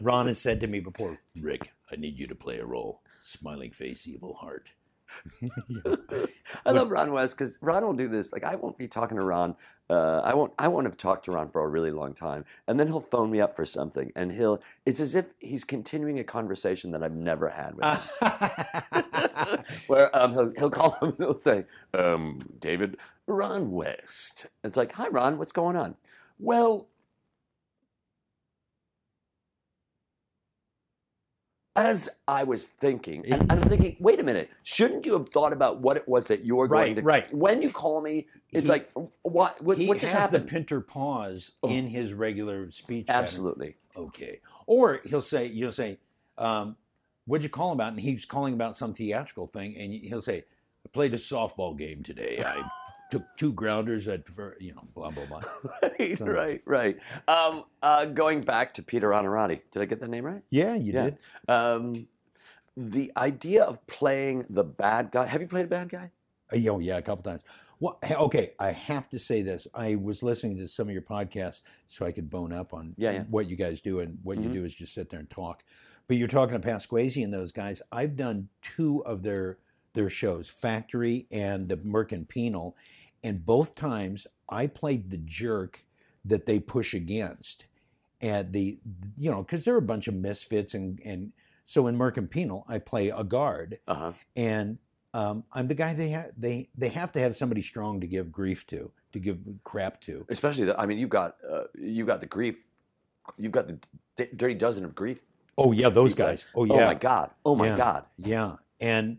[0.00, 3.72] Ron has said to me before, Rick, I need you to play a role, smiling
[3.72, 4.70] face, evil heart.
[5.68, 6.26] Yeah.
[6.66, 8.32] I love Ron West because Ron will do this.
[8.32, 9.54] Like I won't be talking to Ron.
[9.90, 10.52] Uh, I won't.
[10.58, 13.30] I won't have talked to Ron for a really long time, and then he'll phone
[13.30, 14.60] me up for something, and he'll.
[14.86, 19.64] It's as if he's continuing a conversation that I've never had with him.
[19.86, 21.14] Where um, he'll he'll call him.
[21.18, 25.38] He'll say, um, "David, Ron West." It's like, "Hi, Ron.
[25.38, 25.96] What's going on?"
[26.38, 26.86] Well.
[31.78, 35.78] As I was thinking, and I'm thinking, wait a minute, shouldn't you have thought about
[35.80, 37.02] what it was that you were going Right, to?
[37.02, 37.32] right.
[37.34, 38.90] When you call me, it's He- like,
[39.22, 39.62] what?
[39.62, 40.46] What, he what just has happened?
[40.46, 41.68] the pinter pause Oh.
[41.68, 43.06] in his regular speech.
[43.06, 43.22] pattern.
[43.24, 43.76] Absolutely.
[43.96, 44.40] Okay.
[44.66, 45.98] Or he'll say, you'll say,
[46.36, 46.76] um,
[47.26, 47.92] what'd you call him about?
[47.92, 50.44] And he's calling about some theatrical thing, and he'll say,
[50.84, 52.42] I played a softball game today.
[52.44, 52.68] I
[53.10, 54.06] took two grounders.
[54.06, 55.40] Prefer, you know, blah blah blah.
[55.82, 56.98] Right, So- right, right.
[57.26, 60.42] Um, uh, going back to Peter Onorati, did I get that name right?
[60.50, 61.04] Yeah, you Yeah.
[61.04, 61.18] did.
[61.48, 62.08] Um,
[62.76, 65.26] the idea of playing the bad guy.
[65.26, 66.10] Have you played a bad guy?
[66.52, 67.42] Uh, oh, yeah, a couple times.
[67.80, 69.66] Well, okay, I have to say this.
[69.74, 73.10] I was listening to some of your podcasts so I could bone up on Yeah,
[73.12, 73.22] yeah.
[73.30, 74.44] what you guys do, and what Mhm.
[74.44, 75.62] you do is just sit there and talk.
[76.08, 77.82] But you're talking to Pasquesi and those guys.
[77.92, 79.58] I've done two of their
[79.98, 82.76] their shows, Factory and the Merkin Penal,
[83.24, 85.84] and both times I played the jerk
[86.24, 87.66] that they push against,
[88.20, 88.78] and the
[89.16, 91.32] you know because they're a bunch of misfits, and and
[91.64, 94.12] so in Merkin Penal I play a guard, Uh huh.
[94.36, 94.78] and
[95.14, 98.30] um, I'm the guy they ha- they they have to have somebody strong to give
[98.30, 100.24] grief to, to give crap to.
[100.28, 102.56] Especially, the, I mean, you've got uh, you've got the grief.
[103.36, 103.78] You've got the
[104.16, 105.18] d- dirty dozen of grief.
[105.56, 106.26] Oh yeah, those people.
[106.30, 106.46] guys.
[106.54, 106.74] Oh yeah.
[106.74, 107.30] Oh my God.
[107.44, 107.76] Oh my Yeah.
[107.76, 108.04] God.
[108.16, 109.18] yeah, and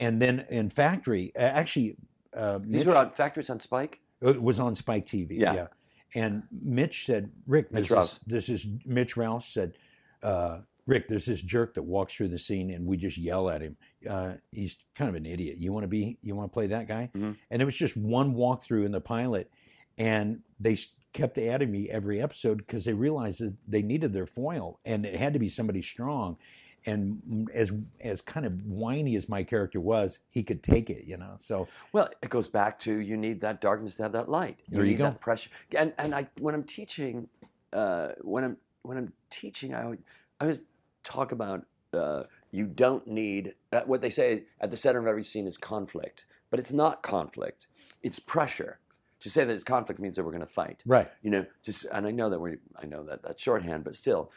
[0.00, 1.96] and then in Factory, uh, actually,
[2.36, 4.00] uh, These were on Factories on Spike.
[4.20, 5.38] it was on Spike TV.
[5.38, 5.68] Yeah.
[6.14, 9.76] and Mitch said, "Rick, Mitch this is, this is Mitch Rouse said."
[10.22, 13.62] Uh, Rick, there's this jerk that walks through the scene, and we just yell at
[13.62, 13.76] him.
[14.08, 15.56] Uh, he's kind of an idiot.
[15.58, 16.18] You want to be?
[16.22, 17.10] You want to play that guy?
[17.14, 17.36] Mhm.
[17.50, 19.50] And it was just one walkthrough in the pilot,
[19.98, 20.76] and they
[21.14, 25.14] kept adding me every episode because they realized that they needed their foil, and it
[25.16, 26.36] had to be somebody strong.
[26.86, 31.16] And as as kind of whiny as my character was, he could take it, you
[31.16, 31.34] know.
[31.38, 34.58] So Well, it goes back to you need that darkness to have that light.
[34.68, 35.04] You There you need go.
[35.04, 35.50] that pressure.
[35.76, 37.28] And and I when I'm teaching,
[37.72, 40.00] uh, when I'm when I'm teaching, I always,
[40.40, 40.60] I always
[41.04, 45.24] talk about uh, you don't need uh, what they say at the center of every
[45.24, 47.66] scene is conflict, but it's not conflict.
[48.02, 48.78] It's pressure.
[49.20, 50.82] To say that it's conflict means that we're going to fight.
[50.84, 53.94] right, You know, just and I know that we I know that that's shorthand, but
[53.94, 54.30] still,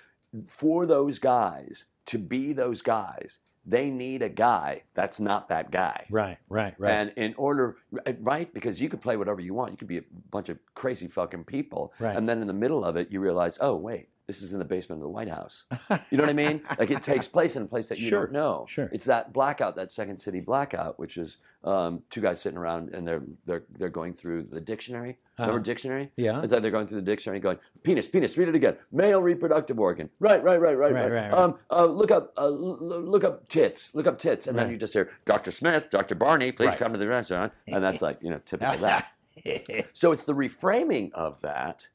[0.47, 6.05] for those guys to be those guys, they need a guy that's not that guy.
[6.09, 6.93] right, right, right.
[6.93, 7.75] And in order,
[8.21, 9.71] right, because you could play whatever you want.
[9.71, 11.93] You could be a bunch of crazy fucking people.
[11.99, 12.15] Right.
[12.15, 14.65] And then in the middle of it, you realize, oh, wait, this is in the
[14.65, 15.63] basement of the White House.
[16.11, 16.61] You know what I mean?
[16.77, 18.65] Like it takes place in a place that you Sure, don't know.
[18.67, 18.89] sure.
[18.93, 23.05] It's that blackout, that Second City blackout, which is um, two guys sitting around and
[23.07, 25.17] they're they're they're going through the dictionary.
[25.39, 25.63] Remember Uh-huh.
[25.63, 26.11] dictionary?
[26.17, 28.37] yeah, It's like they're going through the dictionary, and going penis, penis.
[28.37, 28.77] Read it again.
[28.91, 30.09] Male reproductive organ.
[30.19, 31.11] Right, right, right, right, Right, right.
[31.11, 31.33] right, right.
[31.33, 33.93] Um, uh, look up, uh, l- look up tits.
[33.95, 35.51] Look up tits, and then you just hear Dr.
[35.51, 36.15] Smith, Dr.
[36.15, 36.77] Barney, please Right.
[36.79, 39.07] come to the restaurant, and that's like you know typical that.
[39.93, 41.87] So it's the reframing of that,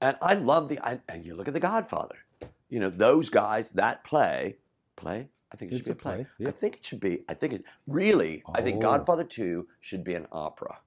[0.00, 0.78] and I love the.
[0.80, 2.16] I, and you look at The Godfather.
[2.68, 4.56] You know those guys that play,
[4.96, 5.28] play.
[5.52, 6.14] I think it should It's be a play.
[6.16, 6.48] play, yeah.
[6.48, 7.24] I think it should be.
[7.28, 8.42] I think it really.
[8.54, 8.80] I think Oh.
[8.80, 10.78] Godfather Two should be an opera.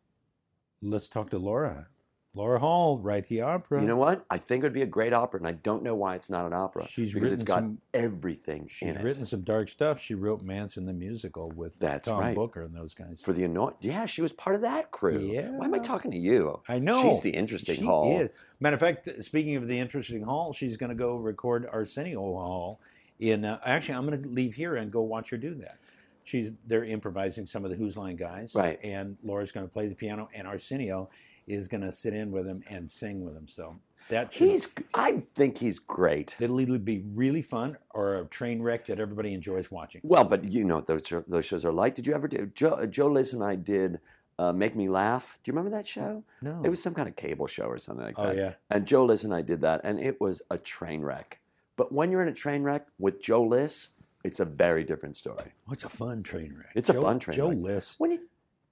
[0.82, 1.88] Let's talk to Laura.
[2.36, 3.80] Laura Hall, write the opera.
[3.80, 4.26] You know what?
[4.28, 6.48] I think it would be a great opera, and I don't know why it's not
[6.48, 6.88] an opera.
[6.88, 9.04] She's because written it's got some- everything She's in it.
[9.04, 10.00] written some dark stuff.
[10.02, 12.36] She wrote Manson the musical with That's Tom right.
[12.36, 13.22] Booker and those guys.
[13.24, 13.76] for the annoying.
[13.82, 15.19] Yeah, she was part of that crew.
[15.19, 15.52] Yeah.
[15.52, 16.60] Why am I talking to you?
[16.67, 17.13] I know.
[17.13, 18.19] She's the interesting she Hall.
[18.19, 18.32] is.
[18.60, 22.80] Matter of fact, speaking of the interesting hall, she's going to go record Arsenio Hall.
[23.19, 25.78] In uh, actually, I'm going to leave here and go watch her do that.
[26.24, 28.80] She's they're improvising some of the Whose Line guys, Right.
[28.84, 31.10] And Laura's going to play the piano, and Arsenio
[31.47, 33.47] is going to sit in with him and sing with him.
[33.47, 33.77] So
[34.10, 34.67] That should, He's.
[34.93, 36.36] I think he's great.
[36.39, 40.01] it'll either be really fun or a train wreck that everybody enjoys watching.
[40.03, 41.95] Well, but you know those are- those shows are like.
[41.95, 42.51] Did you ever do?
[42.53, 43.99] Joe, Joe Liss and I did
[44.39, 45.38] uh, Make Me Laugh.
[45.43, 46.23] Do you remember that show?
[46.41, 46.62] No.
[46.63, 48.36] It was some kind of cable show or something like oh that.
[48.38, 48.53] yeah.
[48.69, 51.39] And Joe Liss and I did that, and it was a train wreck.
[51.75, 53.89] But when you're in a train wreck with Joe Liss,
[54.23, 55.51] it's a very different story.
[55.69, 56.71] Oh, it's a fun train wreck.
[56.75, 57.58] It's a Joe, fun train Joe wreck.
[57.60, 57.95] Liss.
[57.99, 58.19] When you,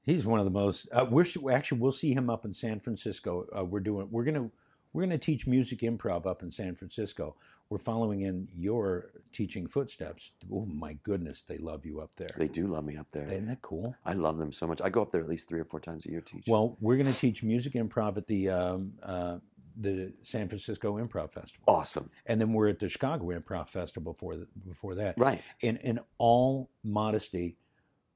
[0.03, 0.87] He's one of the most.
[0.91, 3.45] Uh, we're actually we'll see him up in San Francisco.
[3.55, 4.07] Uh, we're doing.
[4.09, 4.49] We're gonna
[4.93, 7.35] we're gonna teach music improv up in San Francisco.
[7.69, 10.31] We're following in your teaching footsteps.
[10.51, 12.35] Oh my goodness, they love you up there.
[12.37, 13.27] they do love me up there.
[13.27, 13.95] Isn't that cool?
[14.05, 14.81] I love them so much.
[14.81, 16.51] I go up there at least three or four times a year teaching.
[16.51, 19.37] Well, we're gonna teach music improv at the um, uh,
[19.77, 22.09] the San Francisco Improv Festival, awesome.
[22.25, 25.17] and then we're at the Chicago Improv Festival before the, before that.
[25.17, 25.41] Right.
[25.61, 27.55] in in all modesty,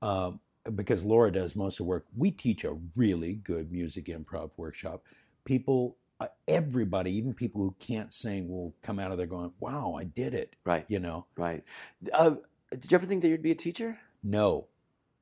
[0.02, 0.42] um,
[0.74, 5.04] because Laura does most of the work, we teach a really good music improv workshop.
[5.44, 9.96] People, uh, everybody, even people who can't sing, will come out of there going, "Wow,
[10.00, 10.86] I did it!" Right.
[10.88, 11.28] You know?
[11.38, 11.64] Right.
[12.12, 12.36] Uh,
[12.72, 14.00] did you ever think that you'd be a teacher?
[14.24, 14.68] No,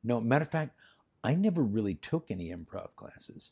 [0.03, 0.21] no.
[0.21, 0.77] Matter of fact,
[1.23, 3.51] I never really took any improv classes.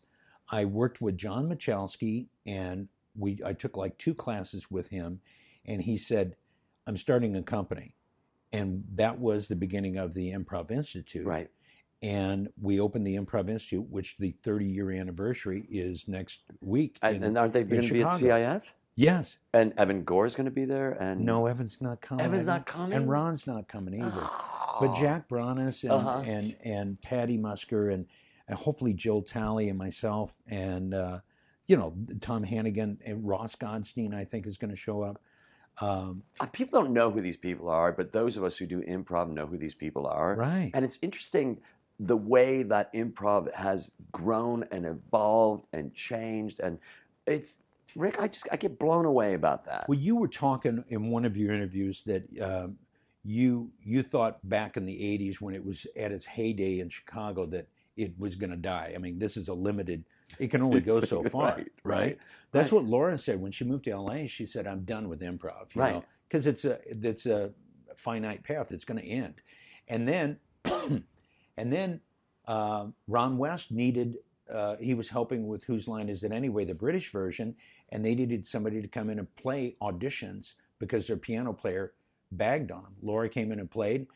[0.50, 5.22] I worked with John Michalski, and we I took like two classes with him,
[5.66, 6.38] and he said,
[6.88, 7.96] "I'm starting a company,"
[8.52, 11.26] and that was the beginning of the Improv Institute.
[11.26, 11.50] Right.
[12.02, 16.98] And we opened the Improv Institute, which the 30 year anniversary is next week.
[17.02, 18.62] And, in- and aren't they going to be at CIF?
[18.96, 20.92] yes, And Evan Gore's going to be there.
[20.92, 22.26] And no, Evan's not coming.
[22.26, 22.94] Evan's not coming.
[22.94, 24.12] and Ron's not coming either.
[24.16, 24.78] Oh.
[24.82, 26.24] But Jack Bronis and Uh-huh.
[26.26, 28.08] and and Patty Musker and,
[28.48, 31.20] and hopefully Jill Talley and myself and uh,
[31.68, 35.22] you know Tom Hannigan and Ross Godstein I think is going to show up.
[35.80, 38.82] Um, Uh, people don't know who these people are, but those of us who do
[38.82, 40.36] improv know who these people are.
[40.36, 40.72] right.
[40.74, 41.60] And it's interesting
[42.02, 46.60] the way that improv has grown and evolved and changed.
[46.60, 46.80] And
[47.28, 47.52] it's
[47.96, 49.88] Rick, I just I get blown away about that.
[49.88, 52.78] Well, you were talking in one of your interviews that um,
[53.24, 57.46] you you thought back in the '80s when it was at its heyday in Chicago
[57.48, 58.94] that it was going to die.
[58.96, 60.04] I mean, this is a limited.
[60.40, 61.68] It can only go so far, Right, right?
[62.00, 62.18] right,
[62.52, 64.26] That's what Laura said when she moved to LA.
[64.26, 66.04] She said, "I'm done with improv," you Right.
[66.28, 67.54] because it's a it's a
[67.96, 68.72] finite path.
[68.72, 69.42] It's going to end,
[69.88, 70.40] and then
[71.58, 72.02] and then
[72.48, 74.18] uh, Ron West needed.
[74.52, 77.56] Uh, he was helping with Whose Line Is It Anyway, the British version,
[77.90, 81.94] and they needed somebody to come in and play auditions because their piano player
[82.32, 82.96] bagged on them.
[83.02, 84.08] Laura came in and played.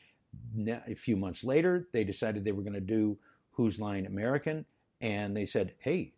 [0.67, 3.17] A few months later, they decided they were going to do
[3.51, 4.65] Whose Line American,
[4.99, 6.13] and they said, "Hey,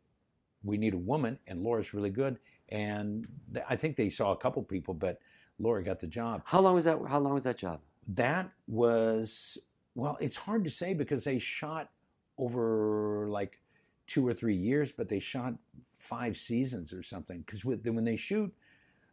[0.64, 2.40] we need a woman," and Laura's really good.
[2.70, 5.20] And th- I think they saw a couple people, but
[5.60, 6.42] Laura got the job.
[6.46, 7.00] How long was that?
[7.08, 7.82] How long was that job?
[8.08, 9.58] That was
[9.98, 11.90] well, it's hard to say because they shot
[12.38, 13.60] over like
[14.06, 15.56] two or three years, but they shot
[15.98, 17.40] five seasons or something.
[17.40, 18.54] Because when they shoot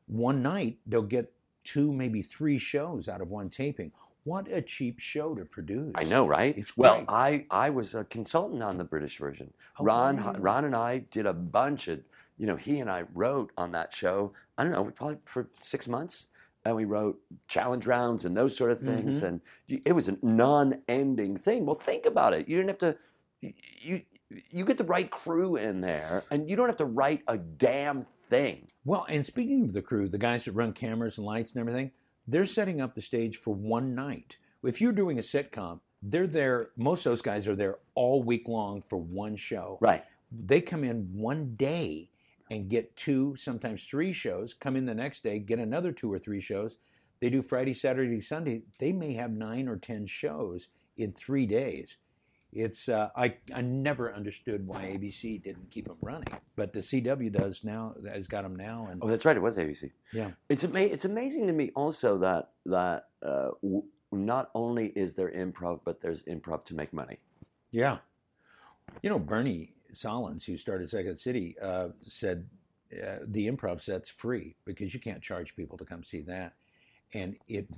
[0.07, 1.33] one night, they'll get
[1.65, 3.93] two, maybe three shows out of one taping.
[4.25, 5.93] What a cheap show to produce!
[5.95, 6.57] I know, right?
[6.57, 7.07] It's well, great.
[7.09, 9.53] I I was a consultant on the British version.
[9.79, 10.35] Oh, Ron wow.
[10.39, 12.01] Ron and I did a bunch of
[12.39, 14.33] you know he and I wrote on that show.
[14.57, 16.27] I don't know, probably for six months,
[16.65, 19.27] and we wrote challenge rounds and those sort of things, Mm-hmm.
[19.27, 19.41] and
[19.85, 21.67] it was a non-ending thing.
[21.67, 22.49] Well, think about it.
[22.49, 22.97] You didn't have to.
[23.83, 24.03] You
[24.51, 28.07] you get the right crew in there, and you don't have to write a damn
[28.31, 28.69] thing.
[28.85, 31.93] Well, and speaking of the crew, the guys that run cameras and lights and everything,
[32.27, 34.39] they're setting up the stage for one night.
[34.65, 36.71] If you're doing a sitcom, they're there.
[36.77, 39.79] Most of those guys are there all week long for one show.
[39.81, 40.05] Right.
[40.33, 42.11] They come in one day
[42.55, 44.55] and get two, sometimes three shows.
[44.55, 46.77] Come in the next day, get another two or three shows.
[47.21, 48.63] They do Friday, Saturday, Sunday.
[48.79, 51.97] They may have nine or ten shows in three days.
[52.53, 57.33] It's uh, I I never understood why ABC didn't keep them running, but the CW
[57.33, 57.95] does now.
[58.09, 59.37] Has got them now, and Oh, that's right.
[59.37, 59.91] It was ABC.
[60.13, 60.31] Yeah.
[60.49, 65.33] It's ama- It's amazing to me also that that uh, w- not only is there
[65.33, 67.19] improv, but there's improv to make money.
[67.73, 67.99] Yeah.
[69.03, 72.49] You know, Bernie Sahlins, who started Second City, uh, said
[72.93, 76.55] uh, the improv set's free because you can't charge people to come see that.
[77.13, 77.69] And it,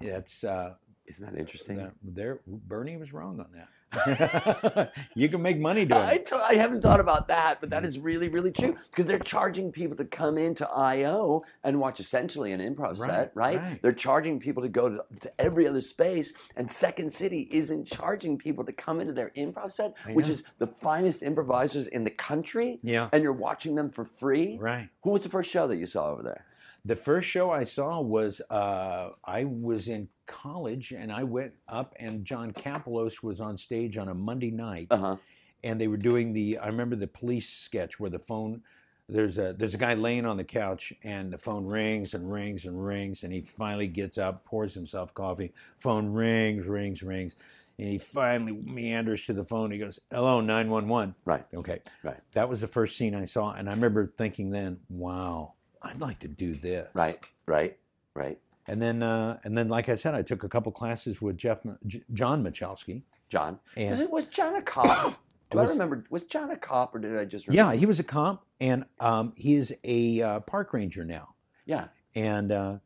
[0.00, 0.74] it's, uh,
[1.06, 1.76] Isn't that interesting?
[1.76, 3.68] that there, Bernie was wrong on that.
[5.14, 6.26] you can make money doing I, it.
[6.26, 9.72] t- I haven't thought about that, but that is really, really true because they're charging
[9.72, 13.58] people to come into IO and watch essentially an improv Right, set, right?
[13.60, 13.82] right.
[13.82, 18.36] They're charging people to go to, to every other space, and Second City isn't charging
[18.38, 22.78] people to come into their improv set, which is the finest improvisers in the country,
[22.82, 23.08] Yeah.
[23.12, 24.58] and you're watching them for free.
[24.60, 24.88] Right.
[25.02, 26.44] Who was the first show that you saw over there?
[26.86, 31.94] The first show I saw was uh, I was in college and I went up
[31.98, 34.86] and John Kapelos was on stage on a Monday night.
[34.92, 35.16] Uh huh.
[35.64, 38.62] and they were doing the I remember the police sketch where the phone
[39.08, 42.66] there's a there's a guy laying on the couch and the phone rings and rings
[42.66, 47.34] and rings and he finally gets up pours himself coffee phone rings rings rings
[47.78, 51.44] and he finally meanders to the phone he goes hello 911 Right.
[51.54, 52.18] okay Right.
[52.32, 55.52] that was the first scene i saw and i remember thinking then wow
[55.86, 57.18] i'd like to do this Right.
[57.46, 57.76] Right.
[58.14, 58.38] Right.
[58.66, 61.58] and then uh, and then like i said i took a couple classes with jeff
[61.86, 63.58] J- john michalski John.
[63.76, 65.20] and Was it was John a cop?
[65.50, 66.04] Do Was- I remember?
[66.10, 67.52] Was John a cop, or did I just?
[67.52, 71.34] yeah he was a comp and um, he is a uh, park ranger now
[71.66, 71.88] Yeah.
[72.14, 72.78] And uh,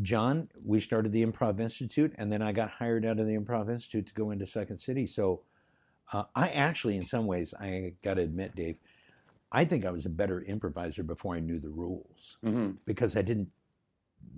[0.00, 3.68] John, we started the Improv Institute, and then I got hired out of the Improv
[3.70, 5.06] Institute to go into Second City.
[5.06, 5.42] So
[6.12, 8.76] uh, I actually, in some ways, I got to admit, Dave,
[9.52, 13.22] I think I was a better improviser before I knew the rules hmm because I
[13.22, 13.50] didn't.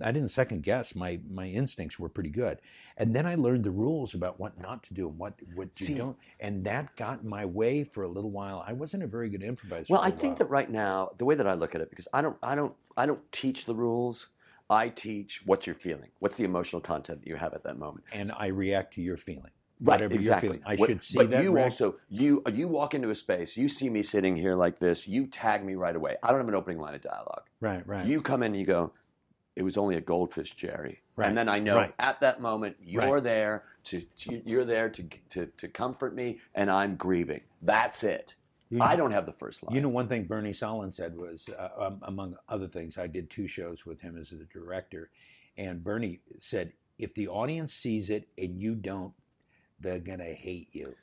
[0.01, 0.95] I didn't second guess.
[0.95, 2.59] My my instincts were pretty good,
[2.97, 5.87] and then I learned the rules about what not to do and what what you
[5.87, 8.63] See- don't, and that got in my way for a little while.
[8.65, 9.91] I wasn't a very good improviser.
[9.93, 10.35] Well, I think while.
[10.35, 12.73] that right now, the way that I look at it, because I don't, I don't,
[12.95, 14.29] I don't teach the rules.
[14.69, 16.09] I teach what you're feeling.
[16.19, 18.05] What's the emotional content that you have at that moment?
[18.13, 19.51] and I react to your feeling.
[19.83, 20.47] Right, Whatever exactly.
[20.47, 21.43] you're feeling, I What- should see but that.
[21.43, 24.79] you react- also you you walk into a space, you see me sitting here like
[24.79, 26.15] this, you tag me right away.
[26.23, 27.43] I don't have an opening line of dialogue.
[27.59, 28.05] right, right.
[28.05, 28.93] You come in and you go,
[29.57, 31.93] "It was only a goldfish, Jerry," Right, and then I know right.
[31.99, 33.23] at that moment you're Right.
[33.23, 37.41] there to, to you're there to, to to comfort me, and I'm grieving.
[37.61, 38.35] That's it.
[38.69, 39.75] You I don't have the first line.
[39.75, 43.29] You know, one thing Bernie Sahlins said was, uh, um, among other things, I did
[43.29, 45.11] two shows with him as a director,
[45.57, 49.13] and Bernie said, if the audience sees it and you don't,
[49.83, 50.95] they're gonna hate you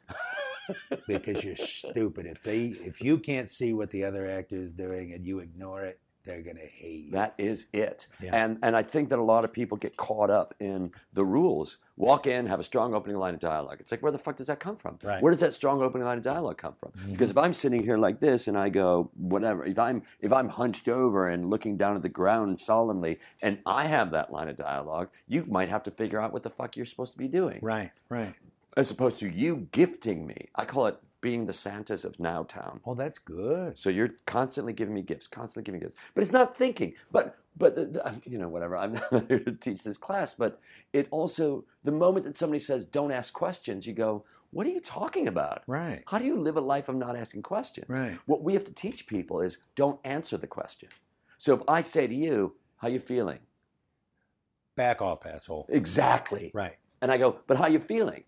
[1.07, 2.27] because you're stupid.
[2.27, 5.83] If they, if you can't see what the other actor is doing and you ignore
[5.83, 7.13] it, they're gonna hate you.
[7.13, 8.07] That is it.
[8.23, 8.45] Yeah.
[8.45, 11.79] And and I think that a lot of people get caught up in the rules.
[11.97, 13.79] Walk in, have a strong opening line of dialogue.
[13.81, 14.99] It's like where the fuck does that come from?
[15.03, 15.23] Right.
[15.23, 16.91] Where does that strong opening line of dialogue come from?
[16.91, 17.13] Mm-hmm.
[17.13, 20.51] Because if I'm sitting here like this and I go whatever, if I'm if I'm
[20.51, 24.57] hunched over and looking down at the ground solemnly and I have that line of
[24.57, 27.61] dialogue, you might have to figure out what the fuck you're supposed to be doing.
[27.63, 28.35] right, right.
[28.77, 30.49] As opposed to you gifting me.
[30.55, 32.81] I call it being the Santas of Now Town.
[32.87, 33.79] Oh, that's good.
[33.79, 35.97] So you're constantly giving me gifts, constantly giving gifts.
[36.15, 36.95] But it's not thinking.
[37.11, 38.77] But but the, the, you know whatever.
[38.77, 40.35] I'm not here to teach this class.
[40.35, 40.61] But
[40.93, 44.81] it also the moment that somebody says don't ask questions, you go, what are you
[44.81, 45.63] talking about?
[45.67, 47.89] Right, How do you live a life of not asking questions?
[47.89, 48.19] right.
[48.27, 50.89] What we have to teach people is don't answer the question.
[51.39, 53.39] So if I say to you, how you feeling?
[54.77, 55.67] Back off, asshole.
[55.69, 56.51] Exactly.
[56.55, 56.77] Right.
[57.03, 58.25] And I go, but how you feeling?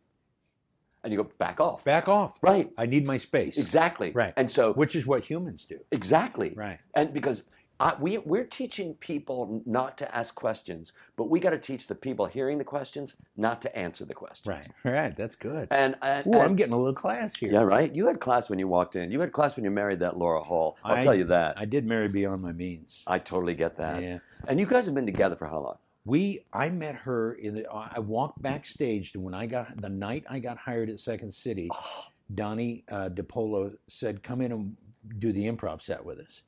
[1.04, 1.84] And you go, back off.
[1.84, 2.38] Back off.
[2.42, 2.70] Right.
[2.78, 3.58] I need my space.
[3.58, 4.10] Exactly.
[4.12, 4.32] Right.
[4.36, 5.80] And so Which is what humans do.
[5.90, 6.52] exactly.
[6.54, 6.78] Right.
[6.94, 7.42] And because
[7.80, 11.96] I, we, we're teaching people not to ask questions, but we got to teach the
[11.96, 14.46] people hearing the questions not to answer the questions.
[14.46, 14.68] Right.
[14.84, 15.16] Right.
[15.16, 15.66] That's good.
[15.72, 17.50] And, and, Ooh, I'm getting a little class here.
[17.50, 17.92] yeah, right.
[17.92, 19.10] You had class when you walked in.
[19.10, 20.76] You had class when you married that Laura Hall.
[20.84, 21.58] I'll I- tell you that.
[21.58, 23.02] I did marry beyond my means.
[23.08, 24.00] I totally get that.
[24.00, 24.18] Yeah.
[24.46, 25.78] And you guys have been together for how long?
[26.04, 27.70] We, I met her in the.
[27.70, 31.70] I walked backstage to when I got the night I got hired at Second City.
[32.34, 34.76] Donnie uh, DePollo said, "Come in and
[35.18, 36.42] do the improv set with us,"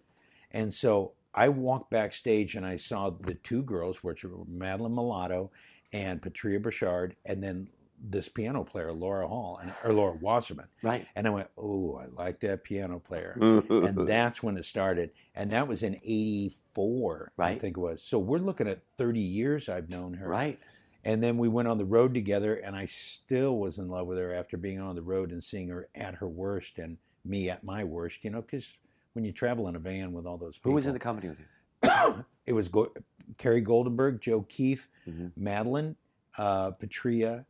[0.51, 5.51] and so I walked backstage and I saw the two girls, which were Madeline Mulatto
[5.93, 7.69] and Patria Burchard, and then
[8.07, 10.67] this piano player, Laura Hall, and, or Laura Wasserman.
[10.83, 11.07] Right.
[11.17, 15.11] And I went, "Oh, I like that piano player." and that's when it started.
[15.35, 18.03] And that was in '84, I think it was.
[18.03, 20.29] So we're looking at 30 years I've known her.
[20.29, 20.59] right.
[21.07, 24.17] And then we went on the road together, and I still was in love with
[24.17, 27.63] her after being on the road and seeing her at her worst and me at
[27.63, 28.25] my worst.
[28.25, 28.73] You know, because
[29.13, 31.29] when you travel in a van with all those people, Who was in the company
[31.29, 32.25] with you?
[32.47, 32.93] it was Go-
[33.37, 35.33] Carrie Goldenberg, Joe Keefe, Mhm.
[35.37, 35.97] Madeline,
[36.39, 37.45] uh, Patria,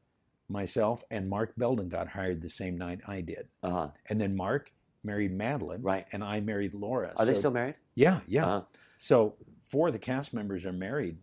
[0.54, 3.48] myself, and Mark Belden got hired the same night I did.
[3.62, 3.88] Uh-huh.
[4.08, 6.06] And then Mark married Madeline, Right.
[6.12, 7.12] and I married Laura.
[7.16, 7.74] Are they still married?
[7.94, 8.46] Yeah, yeah.
[8.46, 8.62] Uh-huh.
[8.96, 11.18] So four of the cast members are married.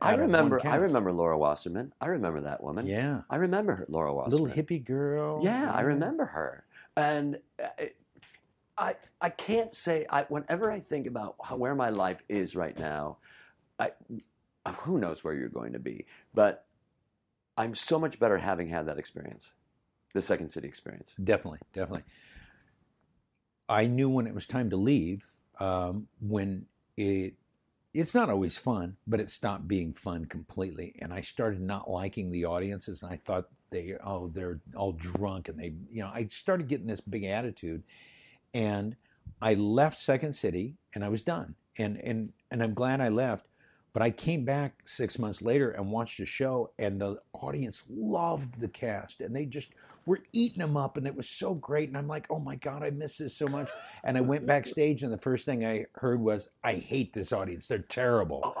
[0.00, 0.60] I out of one remember.
[0.66, 1.92] I remember Laura Wasserman.
[2.00, 2.86] I remember that woman.
[2.86, 4.42] Yeah, I remember her, Laura Wasserman.
[4.44, 5.40] little hippie girl.
[5.42, 6.64] Yeah, I remember her,
[6.96, 7.96] and uh, it-
[8.78, 12.78] I I can't say I whenever I think about how, where my life is right
[12.78, 13.16] now,
[13.78, 13.92] I
[14.80, 16.66] who knows where you're going to be, but
[17.56, 19.52] I'm so much better having had that experience,
[20.14, 21.14] the Second City experience.
[21.22, 22.04] Definitely, definitely.
[23.68, 25.26] I knew when it was time to leave.
[25.58, 26.66] Um, when
[26.96, 27.34] it,
[27.94, 32.30] it's not always fun, but it stopped being fun completely, and I started not liking
[32.30, 36.26] the audiences, and I thought they, oh, they're all drunk, and they, you know, I
[36.26, 37.84] started getting this big attitude,
[38.52, 38.96] and
[39.40, 43.46] I left Second City, and I was done, and and and I'm glad I left,
[43.96, 48.60] But I came back six months later and watched the show, and the audience loved
[48.60, 49.70] the cast, and they just
[50.04, 51.88] were eating them up, and it was so great.
[51.88, 53.70] And I'm like, oh my god, I miss this so much.
[54.04, 57.68] And I went backstage, and the first thing I heard was, I hate this audience.
[57.68, 58.54] They're terrible.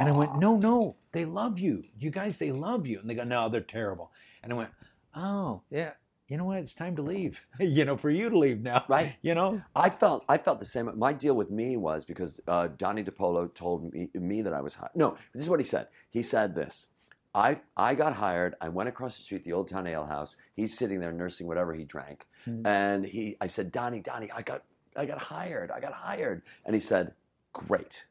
[0.00, 1.84] And I went, no, no, they love you.
[1.96, 2.98] You guys, they love you.
[2.98, 4.10] And they go, no, they're terrible.
[4.42, 4.70] And I went,
[5.14, 5.92] oh yeah.
[6.32, 6.60] You know what?
[6.60, 7.44] It's time to leave.
[7.60, 8.86] you know, for you to leave now.
[8.88, 9.16] Right.
[9.22, 9.60] You know.
[9.76, 10.90] I felt I felt the same.
[10.98, 14.74] My deal with me was because uh, Donnie DePollo told me, me that I was
[14.76, 14.92] hired.
[14.94, 15.88] No, this is what he said.
[16.08, 16.86] He said this.
[17.34, 18.54] I I got hired.
[18.62, 20.36] I went across the street, the Old Town Ale House.
[20.54, 22.66] He's sitting there nursing whatever he drank, Mhm.
[22.66, 23.36] and he.
[23.38, 24.62] I said, Donnie, Donnie, I got
[24.96, 25.70] I got hired.
[25.70, 27.12] I got hired, and he said,
[27.52, 28.06] Great.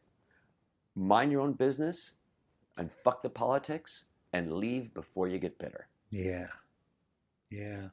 [0.96, 2.12] Mind your own business,
[2.78, 5.88] and fuck the politics, and leave before you get bitter.
[6.12, 6.50] Yeah.
[7.50, 7.90] Yeah.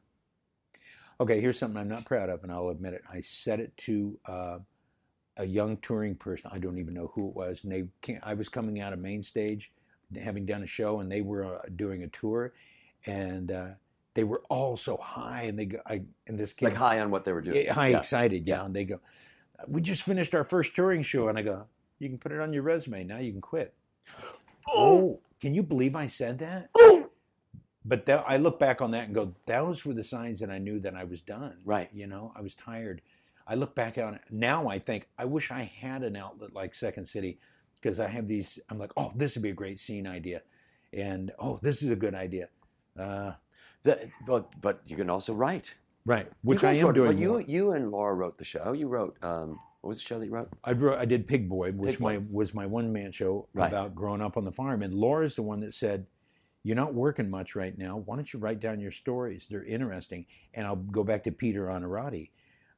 [1.21, 3.03] Okay, here's something I'm not proud of, and I'll admit it.
[3.13, 4.59] I said it to uh,
[5.37, 6.51] a young touring person.
[6.53, 7.65] I don't even know who it was.
[7.65, 9.73] And they came, I was coming out of main stage,
[10.21, 12.53] having done a show, and they were uh, doing a tour,
[13.07, 13.69] and uh,
[14.15, 17.11] they were all so high, and they go, I and this kid Like high on
[17.11, 17.65] what they were doing.
[17.65, 17.99] yeah, high Yeah.
[17.99, 18.59] excited, yeah.
[18.59, 18.65] Yeah.
[18.67, 19.01] And they go,
[19.67, 21.65] "We just finished our first touring show," and I go,
[21.99, 23.19] "You can put it on your resume now.
[23.19, 23.75] You can quit."
[24.69, 26.71] Oh, can you believe I said that?
[27.89, 30.59] But that, I look back on that and go, those were the signs that I
[30.59, 31.57] knew that I was done.
[31.65, 31.89] Right.
[31.93, 33.01] You know, I was tired.
[33.47, 34.69] I look back on it now.
[34.69, 37.39] I think I wish I had an outlet like Second City
[37.81, 38.59] because I have these.
[38.69, 40.43] I'm like, oh, this would be a great scene idea,
[40.93, 42.49] and oh, this is a good idea.
[42.99, 43.33] Uh,
[43.85, 45.75] The- but but you can also write.
[46.05, 47.09] right, which I am wrote- doing.
[47.13, 47.41] well, you more.
[47.41, 48.73] you and Laura wrote the show.
[48.73, 50.51] You wrote um, what was the show that you wrote?
[50.63, 52.19] I wrote, I did Pig Boy, which Pig Boy.
[52.19, 53.69] my was my one man show Right.
[53.69, 54.83] about growing up on the farm.
[54.83, 56.07] And Laura's the one that said,
[56.69, 57.97] "You're not working much right now.
[57.97, 59.47] Why don't you write down your stories?
[59.47, 62.29] They're interesting." And I'll go back to Peter Onorati.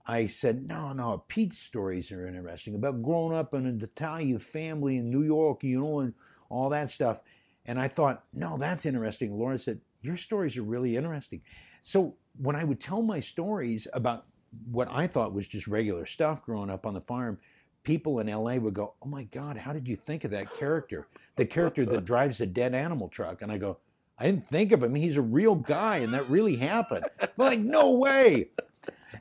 [0.06, 4.96] I said, "No, no, Pete's stories are interesting about growing up in an Italian family
[4.96, 6.14] in New York, you know, and
[6.48, 7.20] all that stuff."
[7.66, 11.42] And I thought, "No, that's interesting." Laura said, "Your stories are really interesting."
[11.82, 14.26] So when I would tell my stories about
[14.70, 17.40] what I thought was just regular stuff growing up on the farm,
[17.82, 21.06] people in LA would go, "Oh my God, how did you think of that character?
[21.36, 23.78] The character that drives the dead animal truck?" And I go,
[24.18, 24.94] "I didn't think of him.
[24.94, 28.50] He's a real guy, and that really happened." They're like, "No way!"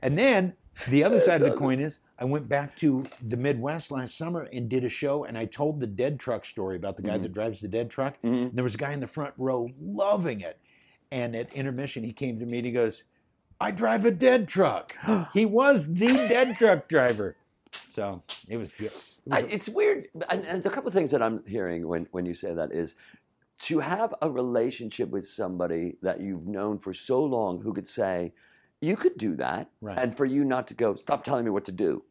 [0.01, 0.53] And then
[0.87, 4.47] the other side of the coin is, I went back to the Midwest last summer
[4.53, 7.23] and did a show, and I told the dead truck story about the guy Mhm.
[7.23, 8.21] that drives the dead truck.
[8.23, 8.47] Mhm.
[8.49, 10.57] And there was a guy in the front row loving it.
[11.11, 13.03] And at intermission, he came to me and he goes,
[13.59, 14.95] I drive a dead truck.
[15.33, 17.35] he was the dead truck driver.
[17.73, 18.87] So it was good.
[18.87, 18.93] It
[19.25, 22.07] was I, a- it's weird, and, and a couple of things that I'm hearing when
[22.11, 22.95] when you say that is
[23.61, 28.33] to have a relationship with somebody that you've known for so long who could say,
[28.81, 29.97] "You could do that," right.
[29.97, 32.03] and for you not to go, "Stop telling me what to do."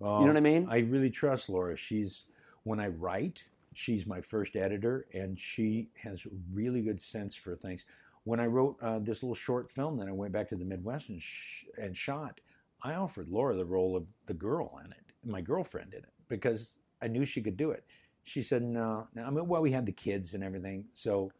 [0.00, 0.66] Oh, You know what I mean?
[0.70, 1.76] I really trust Laura.
[1.76, 2.24] She's
[2.62, 3.44] when I write,
[3.74, 7.84] she's my first editor, and she has really good sense for things.
[8.24, 11.08] When I wrote uh, this little short film, then I went back to the Midwest
[11.08, 12.40] and, sh- and shot.
[12.82, 16.76] I offered Laura the role of the girl in it, my girlfriend in it, because
[17.02, 17.84] I knew she could do it.
[18.24, 19.08] She said no.
[19.14, 19.24] no.
[19.24, 21.32] I mean, well, we had the kids and everything, so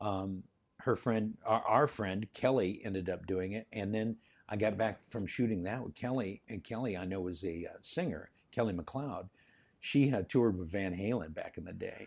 [0.00, 0.42] um,
[0.80, 4.16] her friend, our, our friend Kelly, ended up doing it, and then
[4.48, 7.78] I got back from shooting that with Kelly, and Kelly I know was a uh,
[7.80, 9.28] singer, Kelly McLeod.
[9.80, 12.06] She had toured with Van Halen back in the day,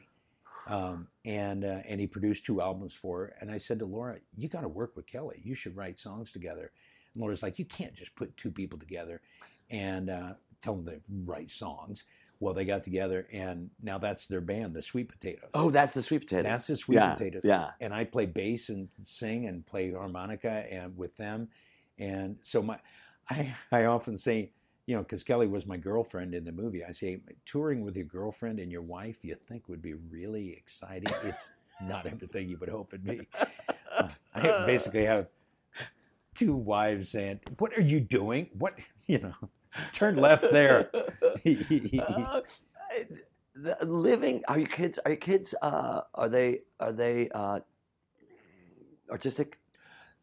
[0.68, 3.36] um, and uh, and he produced two albums for her.
[3.40, 5.42] And I said to Laura, "You got to work with Kelly.
[5.44, 6.72] You should write songs together."
[7.20, 9.22] Laura's like, "You can't just put two people together
[9.70, 12.03] and uh, tell them to write songs."
[12.41, 15.49] Well, they got together, and now that's their band, the Sweet Potatoes.
[15.53, 16.45] Oh, that's the sweet potatoes.
[16.45, 17.41] That's the Sweet Yeah, Potatoes.
[17.43, 17.72] yeah.
[17.82, 21.49] And I play bass and sing and play harmonica and with them.
[21.97, 22.80] And so my,
[23.30, 24.51] I, I often say,
[24.86, 26.82] you know, because Kelly was my girlfriend in the movie.
[26.82, 31.13] I say, touring with your girlfriend and your wife, you think would be really exciting.
[31.26, 31.51] It's
[31.82, 33.28] not everything you would hope it'd be.
[33.91, 35.28] Uh, I basically have
[36.40, 38.50] two wives and "What are you doing?
[38.54, 39.36] What you know?
[39.94, 40.90] Turn left there."
[42.00, 42.42] Uh,
[43.56, 47.60] the living are your kids are your kids uh, are they are they uh,
[49.12, 49.60] artistic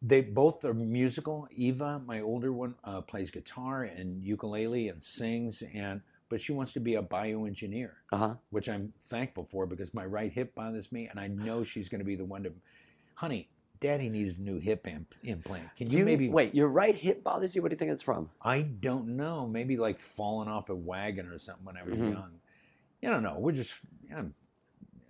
[0.01, 1.47] They both are musical.
[1.51, 6.73] Eva, my older one, uh, plays guitar and ukulele and sings, and but she wants
[6.73, 11.07] to be a bioengineer, uh-huh which I'm thankful for because my right hip bothers me,
[11.07, 12.53] and I know she's going to be the one to,
[13.15, 13.49] honey.
[13.79, 15.75] Daddy needs a new hip imp- implant.
[15.75, 18.03] Can you, you maybe wait your right hip bothers you what do you think it's
[18.03, 19.47] from I don't know.
[19.47, 22.11] Maybe like falling off a wagon or something when I was Mhm.
[22.13, 22.31] young.
[23.01, 23.37] You don't know.
[23.37, 23.75] We're just,
[24.15, 24.33] I'm,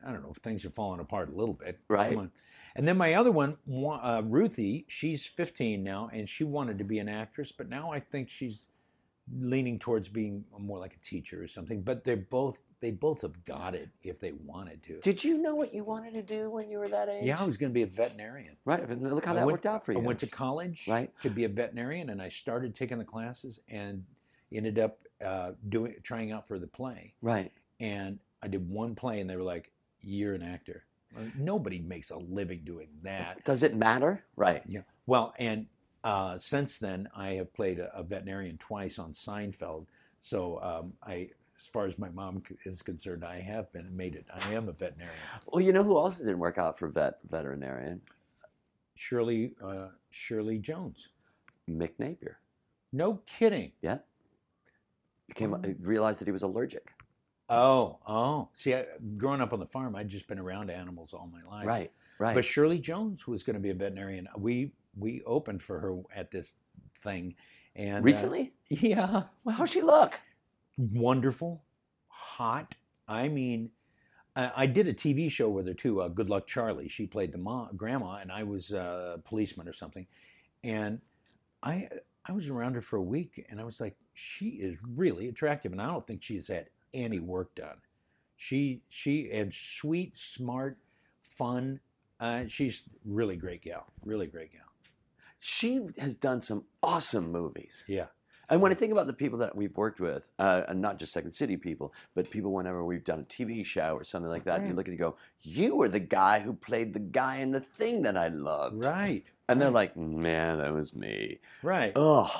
[0.05, 0.33] I don't know.
[0.41, 1.79] Things are falling apart a little bit.
[1.87, 2.09] Right.
[2.09, 2.31] Come on.
[2.75, 6.99] And then my other one, uh, Ruthie, she's 15 now, and she wanted to be
[6.99, 8.65] an actress, but now I think she's
[9.33, 11.81] leaning towards being more like a teacher or something.
[11.81, 14.99] But they're both they both have got it if they wanted to.
[15.01, 17.25] Did you know what you wanted to do when you were that age?
[17.25, 18.55] Yeah, I was going to be a veterinarian.
[18.65, 18.87] Right.
[19.01, 19.99] Look how I that went- worked out for you.
[19.99, 21.11] I went to college Right.
[21.21, 24.05] to be a veterinarian, and I started taking the classes and
[24.53, 27.13] ended up uh, doing trying out for the play.
[27.21, 27.51] Right.
[27.79, 29.71] And I did one play, and they were like,
[30.01, 30.83] "You're an actor."
[31.15, 33.43] Like, Nobody makes a living doing that.
[33.43, 34.23] Does it matter?
[34.35, 34.61] Right.
[34.67, 34.81] Yeah.
[35.07, 35.65] Well, and
[36.03, 39.87] uh, since then, I have played a, a veterinarian twice on Seinfeld.
[40.21, 41.29] So um, I,
[41.59, 44.25] as far as my mom is concerned, I have been made it.
[44.33, 45.17] I am a veterinarian.
[45.47, 48.01] Well, you know who else didn't work out for vet veterinarian?
[48.95, 51.09] Shirley uh, Shirley Jones.
[51.69, 52.39] Mick Napier.
[52.93, 53.71] No kidding.
[53.81, 53.97] Yeah.
[55.27, 55.61] Became Oh.
[55.81, 56.93] realized that he was allergic.
[57.49, 58.49] Oh, oh.
[58.53, 58.85] See, I,
[59.17, 61.65] growing up on the farm, I'd just been around animals all my life.
[61.65, 61.91] Right.
[62.19, 62.33] Right.
[62.35, 64.27] But Shirley Jones was going to be a veterinarian.
[64.37, 66.55] We we opened for her at this
[67.01, 67.35] thing,
[67.75, 68.53] and uh, Recently?
[68.69, 70.19] yeah, well, how'd she look?
[70.77, 71.63] Wonderful,
[72.07, 72.75] hot.
[73.07, 73.71] I mean,
[74.35, 76.01] I, I did a TV show with her too.
[76.01, 76.87] Uh, Good Luck Charlie.
[76.87, 80.07] She played the mom, grandma, and I was a policeman or something.
[80.63, 81.01] And
[81.63, 81.89] I
[82.25, 85.71] I was around her for a week, and I was like, she is really attractive,
[85.71, 87.77] and I don't think she's had any work done.
[88.35, 90.77] She she and sweet, smart,
[91.21, 91.79] fun.
[92.19, 93.85] Uh, she's really great gal.
[94.03, 94.61] Really great gal.
[95.39, 97.83] She has done some awesome movies.
[97.87, 98.07] Yeah.
[98.49, 101.11] And when I think about the people that we've worked with, uh, and not just
[101.11, 104.59] Second City people, but people whenever we've done a TV show or something like that,
[104.59, 104.77] and you Right.
[104.77, 108.03] look at and go, You were the guy who played the guy in the thing
[108.03, 108.83] that I loved.
[108.83, 109.25] Right.
[109.49, 109.95] And they're right.
[109.95, 111.39] like, Man, that was me.
[111.61, 111.91] right.
[111.95, 112.31] Oh,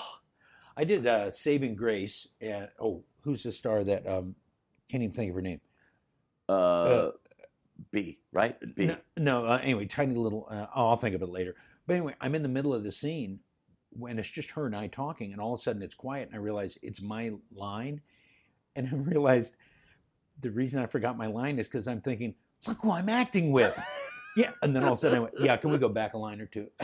[0.78, 4.36] I did uh, Saving Grace, and oh, who's the star that um,
[4.90, 5.60] can't even think of her name?
[6.48, 7.12] uh,
[7.92, 8.56] B, right?
[8.76, 8.86] B.
[8.88, 10.48] No, no uh, anyway, tiny little.
[10.50, 11.56] Uh, oh, I'll think of it later.
[11.86, 13.40] But anyway, I'm in the middle of the scene
[13.92, 16.36] when it's just her and I talking, and all of a sudden it's quiet, and
[16.36, 18.02] I realize it's my line,
[18.76, 19.56] and I realized
[20.40, 22.36] the reason I forgot my line is because I'm thinking,
[22.68, 23.80] look who I'm acting with.
[24.38, 26.18] Yeah, and then all of a sudden I went, yeah, can we go back a
[26.20, 26.68] line or two?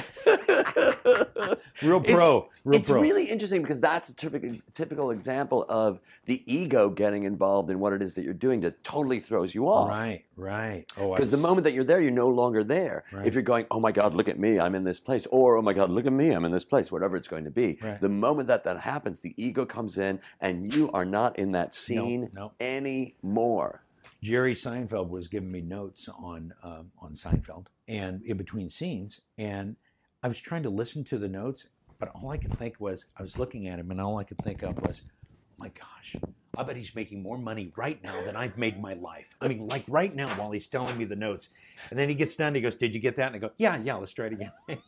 [1.81, 3.01] Real It's- pro, real pro it's pro.
[3.01, 7.93] really interesting because that's a typical, typical example of the ego getting involved in what
[7.93, 9.89] it is that you're doing that totally throws you off.
[9.89, 10.85] right, right.
[10.97, 13.03] Oh, Because the moment that you're there, you're no longer there.
[13.11, 13.27] Right.
[13.27, 15.61] If you're going, oh my God, look at me, I'm in this place, or oh
[15.61, 17.77] my God, look at me, I'm in this place, whatever it's going to be.
[17.81, 17.99] Right.
[17.99, 21.75] The moment that that happens, the ego comes in, and you are not in that
[21.75, 22.53] scene no.
[22.59, 23.82] anymore.
[24.23, 29.75] Jerry Seinfeld was giving me notes on um, on Seinfeld and in between scenes, and
[30.23, 31.67] I was trying to listen to the notes,
[31.99, 34.37] but all I could think was I was looking at him, and all I could
[34.37, 36.15] think of was, oh my gosh,
[36.57, 39.35] I bet he's making more money right now than I've made in my life.
[39.41, 41.49] I mean, like right now while he's telling me the notes,
[41.89, 43.77] and then he gets done, he goes, "Did you get that?" And I go, "Yeah,
[43.83, 44.53] yeah, let's try it again."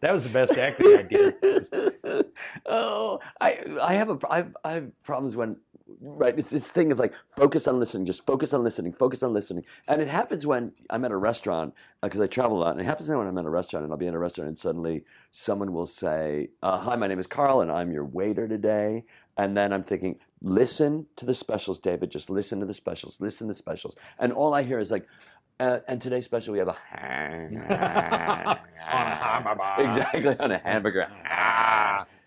[0.00, 2.26] that was the best acting I did.
[2.66, 5.56] oh, I I have a I have, I have problems when
[6.02, 6.38] right.
[6.38, 9.64] It's this thing of like focus on listening, just focus on listening, focus on listening,
[9.88, 12.84] and it happens when I'm at a restaurant because I travel a lot, and it
[12.84, 15.72] happens when I'm at a restaurant, and I'll be in a restaurant, and suddenly someone
[15.72, 19.04] will say, uh, "Hi, my name is Carl, and I'm your waiter today,"
[19.36, 20.18] and then I'm thinking.
[20.44, 22.10] Listen to the specials, David.
[22.10, 23.20] Just listen to the specials.
[23.20, 23.94] Listen to the specials.
[24.18, 25.06] And all I hear is like,
[25.60, 26.72] uh, and today's special, we have a
[28.90, 29.62] On a hamburger.
[29.78, 31.06] exactly on a hamburger.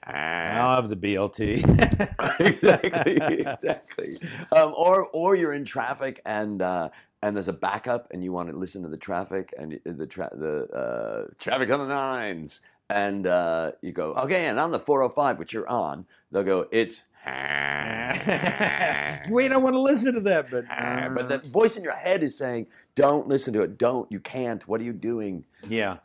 [0.07, 1.63] I'll have the BLT.
[2.39, 4.17] exactly, exactly.
[4.51, 6.89] Um, or or you're in traffic and uh,
[7.21, 10.31] and there's a backup and you want to listen to the traffic and the tra-
[10.33, 12.61] the uh, traffic on the nines.
[12.87, 17.05] And uh, you go okay and on the 405 which you're on they'll go it's
[17.25, 17.33] Wait,
[19.51, 20.65] I want to listen to that, but
[21.15, 23.79] but the voice in your head is saying don't listen to it.
[23.79, 24.67] Don't you can't.
[24.67, 25.45] What are you doing?
[25.67, 25.97] Yeah,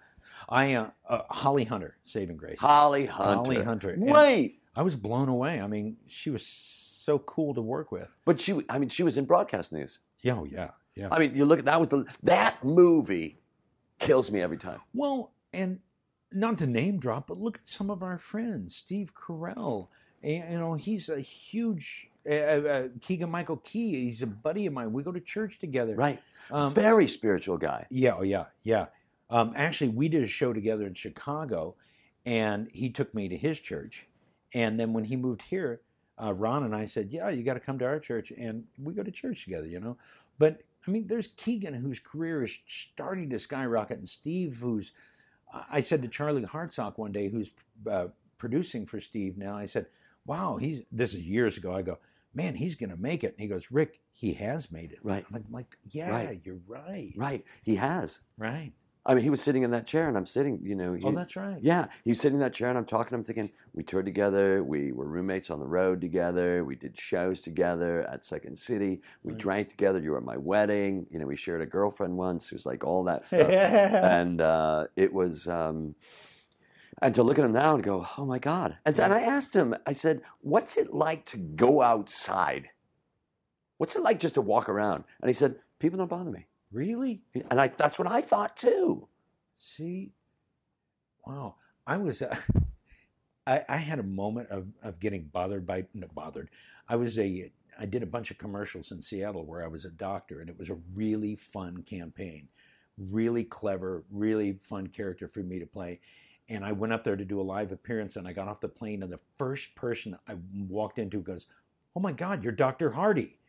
[0.49, 2.59] I uh, uh, Holly Hunter, Saving Grace.
[2.59, 3.91] Holly Hunter Holly Hunter.
[3.91, 5.61] And wait I was blown away.
[5.61, 8.09] I mean, she was so cool to work with.
[8.25, 11.09] but she I mean she was in broadcast news Yeah, oh, yeah, yeah.
[11.11, 13.41] I mean, you look at that was the that movie
[13.99, 14.81] kills me every time.
[14.95, 15.81] Well, and
[16.33, 18.77] not to name drop, but look at some of our friends.
[18.77, 19.89] Steve Carell,
[20.23, 22.09] you know, he's a huge.
[22.29, 24.93] Uh, uh, Keegan Michael Key, he's a buddy of mine.
[24.93, 25.95] We go to church together.
[25.95, 26.21] Right.
[26.51, 27.87] Um, Very spiritual guy.
[27.91, 28.87] Yeah, oh yeah, yeah.
[29.31, 31.77] Um, actually, we did a show together in Chicago,
[32.27, 34.07] and he took me to his church.
[34.55, 35.81] And then when he moved here,
[36.23, 38.93] uh, Ron and I said, "Yeah, you got to come to our church," and we
[38.93, 39.67] go to church together.
[39.67, 39.97] You know,
[40.39, 44.93] but I mean, there's Keegan whose career is starting to skyrocket, and Steve, who's
[45.71, 47.51] I said to Charlie Hartsock one day, who's
[47.91, 48.09] uh,
[48.39, 49.87] producing for Steve now, I said,
[50.27, 51.99] "Wow, he's this is years ago." I go,
[52.35, 55.25] "Man, he's going to make it." And he goes, "Rick, he has made it." Right.
[55.29, 56.41] I'm like, like, yeah, Right.
[56.45, 57.13] you're right.
[57.17, 57.45] Right.
[57.63, 58.21] He has.
[58.37, 58.73] Right.
[59.07, 60.61] I mean, he was sitting in that chair, and I'm sitting.
[60.63, 61.57] You know, Oh, that's right.
[61.63, 64.63] yeah, he's sitting in that chair, and I'm talking to him, thinking, we toured together,
[64.63, 69.33] we were roommates on the road together, we did shows together at Second City, we
[69.33, 69.41] Right.
[69.41, 69.99] drank together.
[70.01, 71.07] You were at my wedding.
[71.11, 72.53] You know, we shared a girlfriend once.
[72.53, 75.49] It was like all that stuff, and uh, it was.
[75.49, 75.95] Um,
[77.03, 78.77] and to look at him now and go, oh my God.
[78.85, 82.69] And then I asked him, I said, what's it like to go outside?
[83.79, 85.05] What's it like just to walk around?
[85.23, 86.45] And he said, people don't bother me.
[86.73, 87.23] Really?
[87.51, 89.09] And I, that's what I thought too.
[89.57, 90.13] See,
[91.27, 91.57] wow.
[91.87, 92.37] I was, uh,
[93.47, 96.51] I, I had a moment of, of getting bothered by, no, bothered.
[96.89, 99.91] I was a, I did a bunch of commercials in Seattle where I was a
[99.91, 102.49] doctor, and it was a really fun campaign,
[102.99, 106.01] really clever, really fun character for me to play.
[106.49, 108.69] And I went up there to do a live appearance, and I got off the
[108.69, 110.35] plane, and the first person I
[110.69, 111.47] walked into goes,
[111.97, 113.40] "Oh my God, you're Doctor Hardy."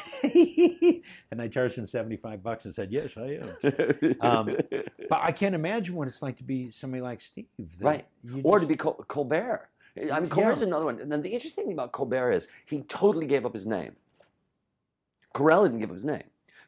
[1.30, 4.56] and I charged him seventy five bucks and said, "Yes, I am." Um,
[5.08, 7.46] But I can't imagine what it's like to be somebody like Steve.
[7.80, 8.06] Right.
[8.42, 9.68] or to be Col- Colbert.
[10.10, 10.68] I mean, Colbert's Yeah.
[10.68, 11.00] another one.
[11.00, 13.92] And then the interesting thing about Colbert is he totally gave up his name.
[15.34, 16.22] Carell didn't give up his name.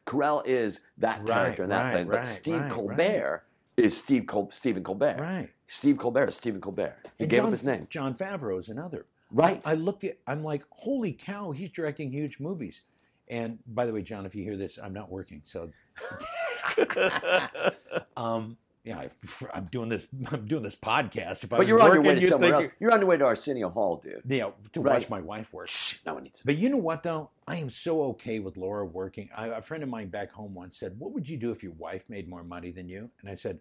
[0.05, 2.07] Carell is that Right, character in that right, thing.
[2.07, 3.43] But right, Steve Colbert
[3.77, 5.17] is Steve Col- Stephen Colbert.
[5.19, 5.49] right.
[5.67, 6.95] Steve Colbert is Stephen Colbert.
[7.17, 7.87] He And gave John, up his name.
[7.89, 9.07] Jon Favreau is another.
[9.31, 9.59] Right.
[9.65, 12.81] I look at, I'm like, holy cow, he's directing huge movies.
[13.27, 15.69] And by the way, John, if you hear this, I'm not working, so
[18.17, 19.09] um, yeah, I,
[19.53, 20.07] I'm doing this.
[20.31, 21.43] I'm doing this podcast.
[21.43, 22.65] If I but you're on your way to somewhere else.
[22.79, 24.21] You're on your way to Arsenio Hall, dude.
[24.27, 24.93] Yeah, to Right.
[24.93, 25.69] watch my wife work.
[25.69, 27.31] Shh, no one needs But you know what though?
[27.47, 29.29] I am so okay with Laura working.
[29.35, 31.73] I, a friend of mine back home once said, "What would you do if your
[31.73, 33.59] wife made more money than you?" And I said,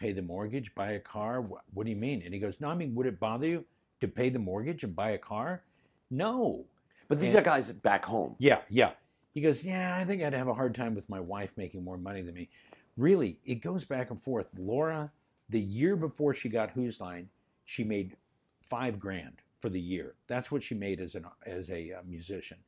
[0.00, 2.22] "Pay the mortgage, buy a car." What, what do you mean?
[2.24, 3.64] And he goes, "No, I mean, would it bother you
[4.00, 5.62] to pay the mortgage and buy a car?"
[6.10, 6.64] No.
[7.08, 8.36] But these And- are guys back home.
[8.38, 8.92] Yeah, yeah.
[9.32, 11.98] He goes, "Yeah, I think I'd have a hard time with my wife making more
[11.98, 12.48] money than me."
[12.96, 14.48] Really, it goes back and forth.
[14.56, 15.12] Laura,
[15.48, 17.28] the year before she got Whose Line,
[17.64, 18.16] she made
[18.62, 20.14] five grand for the year.
[20.26, 22.58] That's what she made as an as a uh, musician.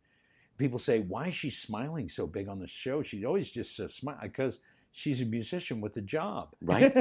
[0.59, 3.89] People say, "Why is she smiling so big on the show?" She's always just uh,
[3.89, 4.61] smile because
[4.93, 6.55] she's a musician with a job.
[6.61, 6.93] Right,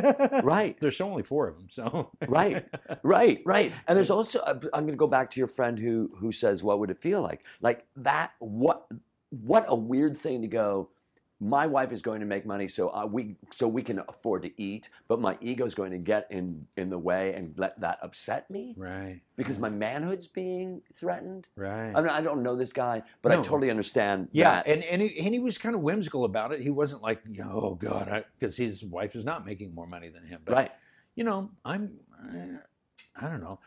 [0.44, 0.78] right.
[0.82, 2.66] There's only four of them, so Right,
[3.04, 3.74] right, right.
[3.88, 6.64] And there's also uh, I'm going to go back to your friend who who says,
[6.64, 8.32] "What would it feel like?" Like that.
[8.40, 8.88] What
[9.30, 10.90] what a weird thing to go.
[11.40, 14.62] My wife is going to make money, so uh, we so we can afford to
[14.62, 14.90] eat.
[15.08, 18.50] But my ego is going to get in in the way and let that upset
[18.50, 21.48] me right, because my manhood's being threatened.
[21.56, 21.92] right.
[21.94, 24.30] I mean, I don't know this guy, but I totally understand.
[24.32, 24.68] Yeah, that.
[24.68, 26.62] and and he, and he was kind of whimsical about it.
[26.62, 30.42] He wasn't like, oh God, because his wife is not making more money than him.
[30.44, 30.72] But right.
[31.14, 32.58] you know, I'm, uh,
[33.16, 33.60] I don't know.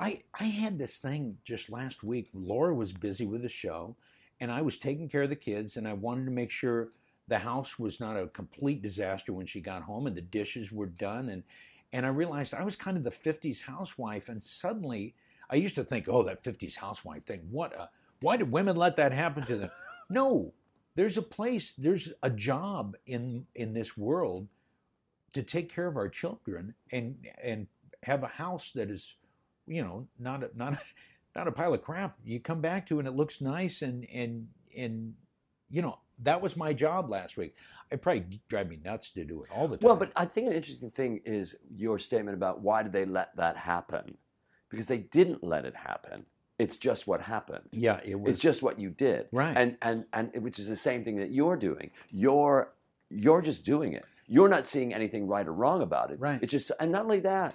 [0.00, 2.30] I I had this thing just last week.
[2.32, 3.96] Laura was busy with the show,
[4.40, 6.88] and I was taking care of the kids, and I wanted to make sure
[7.28, 10.86] the house was not a complete disaster when she got home, and the dishes were
[10.86, 11.42] done, and
[11.92, 15.14] and I realized I was kind of the '50s housewife, and suddenly
[15.50, 17.46] I used to think, oh, that '50s housewife thing.
[17.50, 17.74] What?
[17.74, 19.70] A, why did women let that happen to them?
[20.10, 20.52] no,
[20.96, 24.48] there's a place, there's a job in in this world
[25.34, 27.66] to take care of our children and and
[28.04, 29.16] have a house that is,
[29.66, 30.80] you know, not a, not a,
[31.36, 32.16] not a pile of crap.
[32.24, 35.14] You come back to and it looks nice and and and
[35.70, 37.54] you know that was my job last week.
[37.90, 39.86] It probably drive me nuts to do it all the time.
[39.86, 43.34] Well, but I think an interesting thing is your statement about why did they let
[43.36, 44.16] that happen?
[44.68, 46.26] Because they didn't let it happen.
[46.58, 47.64] It's just what happened.
[47.70, 49.28] yeah, it was It's just what you did.
[49.32, 49.56] right.
[49.56, 51.90] And and and which is the same thing that you're doing.
[52.10, 52.72] You're
[53.10, 54.04] you're just doing it.
[54.26, 56.18] You're not seeing anything right or wrong about it.
[56.20, 56.40] Right.
[56.42, 57.54] It's just and not only that,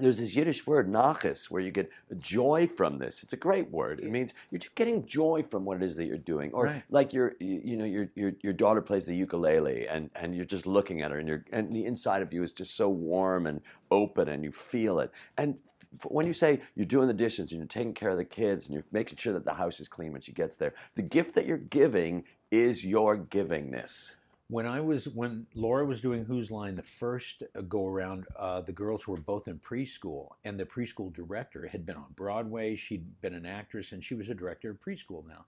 [0.00, 3.22] there's this Yiddish word nachas where you get joy from this.
[3.22, 4.00] It's a great word.
[4.00, 6.50] It means you're just getting joy from what it is that you're doing.
[6.52, 6.82] Or Right.
[6.90, 10.44] like your you you know your your your daughter plays the ukulele and and you're
[10.44, 13.46] just looking at her and you're and the inside of you is just so warm
[13.46, 15.10] and open and you feel it.
[15.36, 15.56] And
[16.04, 18.74] when you say you're doing the dishes and you're taking care of the kids and
[18.74, 21.46] you're making sure that the house is clean when she gets there, the gift that
[21.46, 24.14] you're giving is your givingness.
[24.50, 28.72] When I was when Laura was doing Whose Line the first go around, uh, the
[28.72, 32.74] girls were both in preschool, and the preschool director had been on Broadway.
[32.74, 35.44] She'd been an actress, and she was a director of preschool now.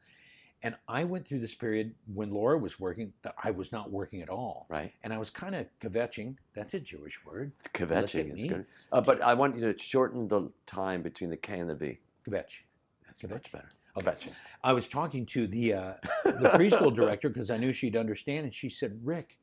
[0.63, 4.21] And I went through this period when Laura was working that I was not working
[4.21, 4.93] at all, Right?
[5.03, 6.37] and I was kind of kvetching.
[6.53, 7.53] That's a Jewish word.
[7.73, 8.67] Kvetching is good.
[8.93, 11.99] Uh, but I want you to shorten the time between the K and the B.
[12.29, 12.65] Kvetch.
[13.07, 13.31] That's Kvetch.
[13.31, 13.71] much better.
[13.97, 14.11] Okay.
[14.11, 14.35] Kvetching.
[14.63, 15.93] I was talking to the uh,
[16.25, 19.39] the preschool director because I knew she'd understand, and she said, "Rick,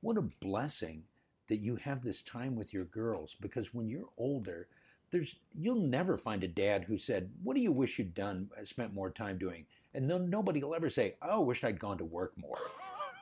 [0.00, 1.04] what a blessing
[1.48, 3.36] that you have this time with your girls.
[3.40, 4.68] Because when you're older,
[5.10, 8.64] there's you'll never find a dad who said, "What do you wish you'd done, uh,
[8.64, 12.04] spent more time doing?" And then nobody will ever say, "Oh, wish I'd gone to
[12.04, 12.58] work more."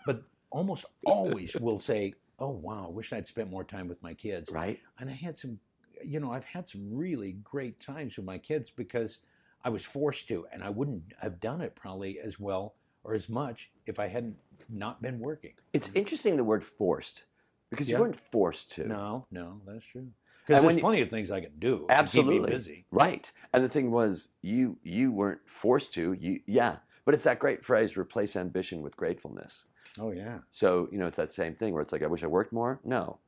[0.07, 4.51] But almost always will say, oh wow, wish I'd spent more time with my kids.
[4.51, 4.81] right?
[4.99, 5.59] And I had some,
[6.05, 9.18] you know, I've had some really great times with my kids because
[9.64, 13.28] I was forced to, and I wouldn't have done it probably as well or as
[13.28, 14.36] much if I hadn't
[14.68, 15.54] not been working.
[15.72, 15.98] It's mm-hmm.
[15.98, 17.24] interesting the word forced
[17.70, 17.96] because Yeah.
[17.96, 18.86] you weren't forced to.
[18.86, 20.08] No, no, that's true.
[20.46, 21.86] Because there's you- plenty of things I can do.
[21.88, 22.34] Absolutely.
[22.38, 22.86] keep me busy.
[22.90, 23.30] Right.
[23.52, 26.12] And the thing was, you you weren't forced to.
[26.12, 26.76] You yeah.
[27.04, 29.64] But it's that great phrase: replace ambition with gratefulness.
[29.98, 32.28] Oh yeah, So you know, it's that same thing where it's like, I wish I
[32.28, 32.78] worked more.
[32.84, 33.18] No,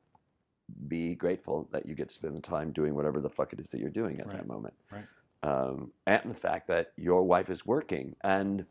[0.87, 3.69] be grateful that you get to spend the time doing whatever the fuck it is
[3.71, 4.37] that you're doing at Right.
[4.37, 4.73] that moment.
[4.89, 5.05] Right.
[5.43, 8.65] Um, and the fact that your wife is working and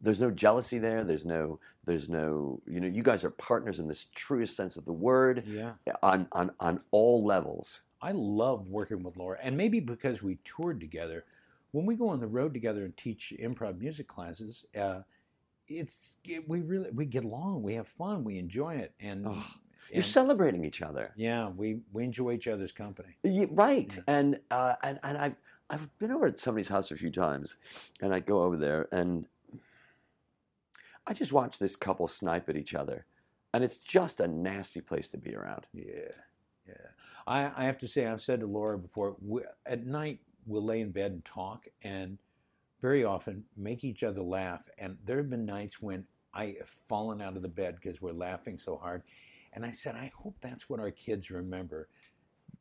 [0.00, 1.04] there's no jealousy there.
[1.04, 1.58] There's no.
[1.84, 2.60] There's no.
[2.66, 5.72] You know, you guys are partners in this truest sense of the word yeah.
[6.02, 7.82] on on on all levels.
[8.02, 11.24] I love working with Laura, and maybe because we toured together,
[11.72, 15.00] when we go on the road together and teach improv music classes, uh,
[15.68, 19.44] it's it, we really we get along, we have fun, we enjoy it, and, Oh,
[19.92, 21.12] You're celebrating each other.
[21.16, 23.16] yeah, we we enjoy each other's company.
[23.22, 23.92] Yeah, right.
[23.94, 24.02] Yeah.
[24.06, 25.36] And uh, and and I've
[25.68, 27.56] I've been over at somebody's house a few times,
[28.00, 29.26] and I go over there and
[31.06, 33.06] I just watch this couple snipe at each other,
[33.52, 35.66] and it's just a nasty place to be around.
[35.72, 36.12] Yeah,
[36.66, 36.74] yeah.
[37.26, 40.80] I I have to say, I've said to Laura before, we, at night we'll lay
[40.80, 42.18] in bed and talk, and
[42.80, 44.68] very often make each other laugh.
[44.78, 48.12] And there have been nights when I have fallen out of the bed because we're
[48.12, 49.02] laughing so hard.
[49.52, 51.88] And I said, I hope that's what our kids remember,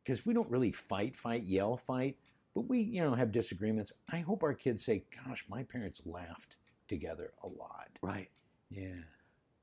[0.04, 2.18] because we don't really fight, fight, yell, fight,
[2.56, 3.94] but we, you know, have disagreements.
[4.12, 6.56] I hope our kids say, "Gosh, my parents laughed
[6.88, 8.30] together a lot." Right.
[8.70, 9.04] Yeah.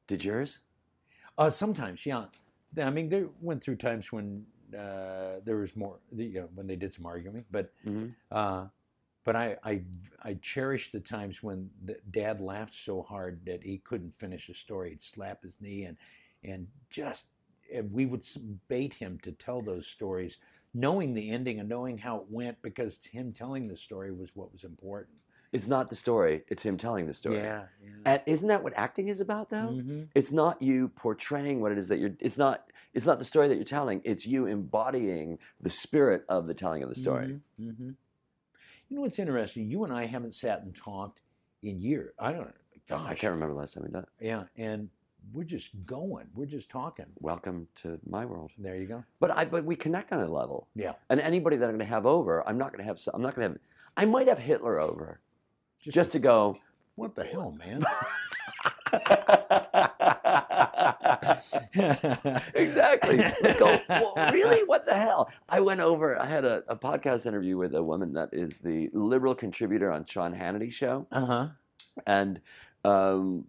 [0.07, 0.61] Did yours?
[1.37, 2.27] Uh, sometimes, yeah.
[2.81, 6.77] I mean, they went through times when uh, there was more, you know, when they
[6.77, 7.45] did some arguing.
[7.51, 8.15] But, Mhm.
[8.31, 8.67] uh,
[9.25, 9.83] but I, I,
[10.23, 14.55] I cherish the times when the dad laughed so hard that he couldn't finish a
[14.55, 14.91] story.
[14.91, 15.97] He'd slap his knee and,
[16.47, 17.25] and just,
[17.73, 18.25] and we would
[18.69, 20.39] bait him to tell those stories,
[20.73, 24.53] knowing the ending and knowing how it went, because him telling the story was what
[24.53, 25.17] was important.
[25.53, 27.37] It's not the story; it's him telling the story.
[27.37, 27.65] Yeah.
[28.05, 29.81] And isn't that what acting is about, though?
[29.81, 32.13] hmm It's not you portraying what it is that you're.
[32.21, 32.71] It's not.
[32.95, 34.01] It's not the story that you're telling.
[34.05, 37.41] It's you embodying the spirit of the telling of the story.
[37.59, 37.91] hmm
[38.89, 39.69] You know what's interesting?
[39.71, 41.21] You and I haven't sat and talked
[41.63, 42.13] in years.
[42.19, 42.53] I don't know.
[42.89, 43.11] Gosh.
[43.11, 44.05] I can't remember the last time we did.
[44.21, 44.91] Yeah, and
[45.33, 46.27] we're just going.
[46.35, 47.07] We're just talking.
[47.21, 48.51] Welcome to my world.
[48.59, 49.05] There you go.
[49.21, 50.69] But I but we connect on a level.
[50.75, 50.93] Yeah.
[51.11, 53.01] And anybody that I'm going to have over, I'm not going to have.
[53.13, 53.61] I'm not going to have.
[53.97, 55.21] I might have Hitler over
[55.81, 56.59] just to go.
[56.97, 57.85] what the hell, man?
[62.55, 63.17] exactly.
[63.59, 63.79] Go.
[63.89, 64.65] Well, really?
[64.65, 65.31] What the hell?
[65.49, 66.19] I went over.
[66.21, 70.05] I had a, a podcast interview with a woman that is the liberal contributor on
[70.07, 71.49] Sean Hannity show, Uh huh.
[72.07, 72.41] and
[72.85, 73.45] um,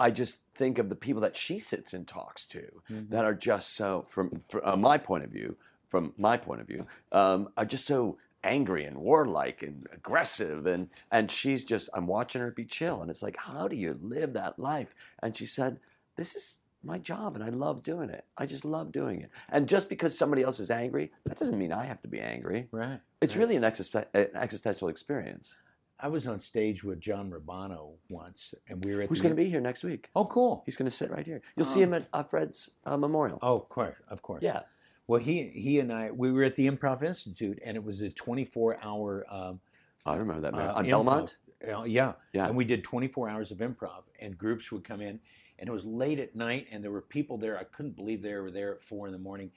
[0.00, 3.14] I just think of the people that she sits and talks to Mm-hmm.
[3.14, 5.56] that are just so, from, from uh, my point of view,
[5.90, 10.88] from my point of view, um, are just so angry and warlike and aggressive and
[11.12, 14.32] and she's just I'm watching her be chill and it's like how do you live
[14.32, 15.78] that life and she said
[16.16, 19.68] this is my job and I love doing it I just love doing it and
[19.68, 23.00] just because somebody else is angry that doesn't mean I have to be angry Right.
[23.20, 23.42] it's right.
[23.42, 25.54] really an, existen- an existential experience
[26.02, 29.42] I was on stage with John Rabano once, and we were at who's going to
[29.42, 30.62] be here next week Oh, cool.
[30.66, 31.84] he's going to sit right here you'll see Oh.
[31.84, 34.42] him at uh, Fred's uh, memorial Oh, of course, of course.
[34.42, 34.60] yeah
[35.06, 38.10] Well, he he and I we were at the Improv Institute, and it was a
[38.10, 39.26] 24 hour.
[39.30, 39.60] Um,
[40.06, 40.84] I remember that man uh, on.
[40.84, 41.36] Belmont
[41.68, 42.12] Uh, yeah.
[42.32, 42.46] Yeah.
[42.46, 45.20] And we did 24 hours of improv, and groups would come in,
[45.58, 47.58] and it was late at night, and there were people there.
[47.58, 49.50] I couldn't believe they were there at four in the morning.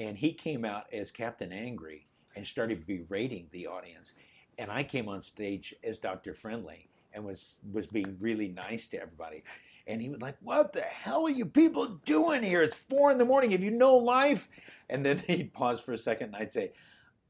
[0.00, 4.14] And he came out as Captain Angry and started berating the audience.
[4.58, 6.34] And I came on stage as Dr.
[6.34, 9.42] Friendly and was, was being really nice to everybody.
[9.86, 12.62] And he was like, What the hell are you people doing here?
[12.62, 13.50] It's four in the morning.
[13.50, 14.48] Have you no life?
[14.88, 16.72] And then he'd pause for a second and I'd say,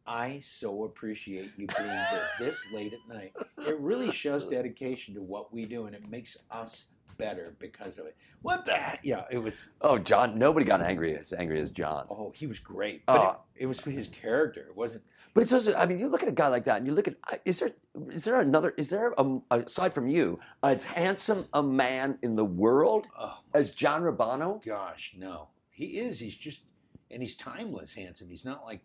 [0.06, 3.32] I so appreciate you being here this late at night.
[3.66, 8.04] It really shows dedication to what we do, and it makes us better because of
[8.04, 8.14] it.
[8.42, 9.00] What the heck?
[9.02, 9.70] Yeah, it was.
[9.80, 13.12] oh John nobody got angry as angry as John Oh, he was great, oh.
[13.16, 13.40] but Oh.
[13.56, 14.66] it, it was his character.
[14.68, 15.04] It wasn't.
[15.34, 17.08] But it's also, I mean, you look at a guy like that, and you look
[17.08, 17.72] at, is there,
[18.10, 22.44] is there another, is there, a, aside from you, as handsome a man in the
[22.44, 24.64] world Oh as John Rabano?
[24.64, 25.48] gosh, no.
[25.70, 26.20] He is.
[26.20, 26.62] He's just,
[27.10, 28.28] and he's timeless, handsome.
[28.28, 28.80] He's not like,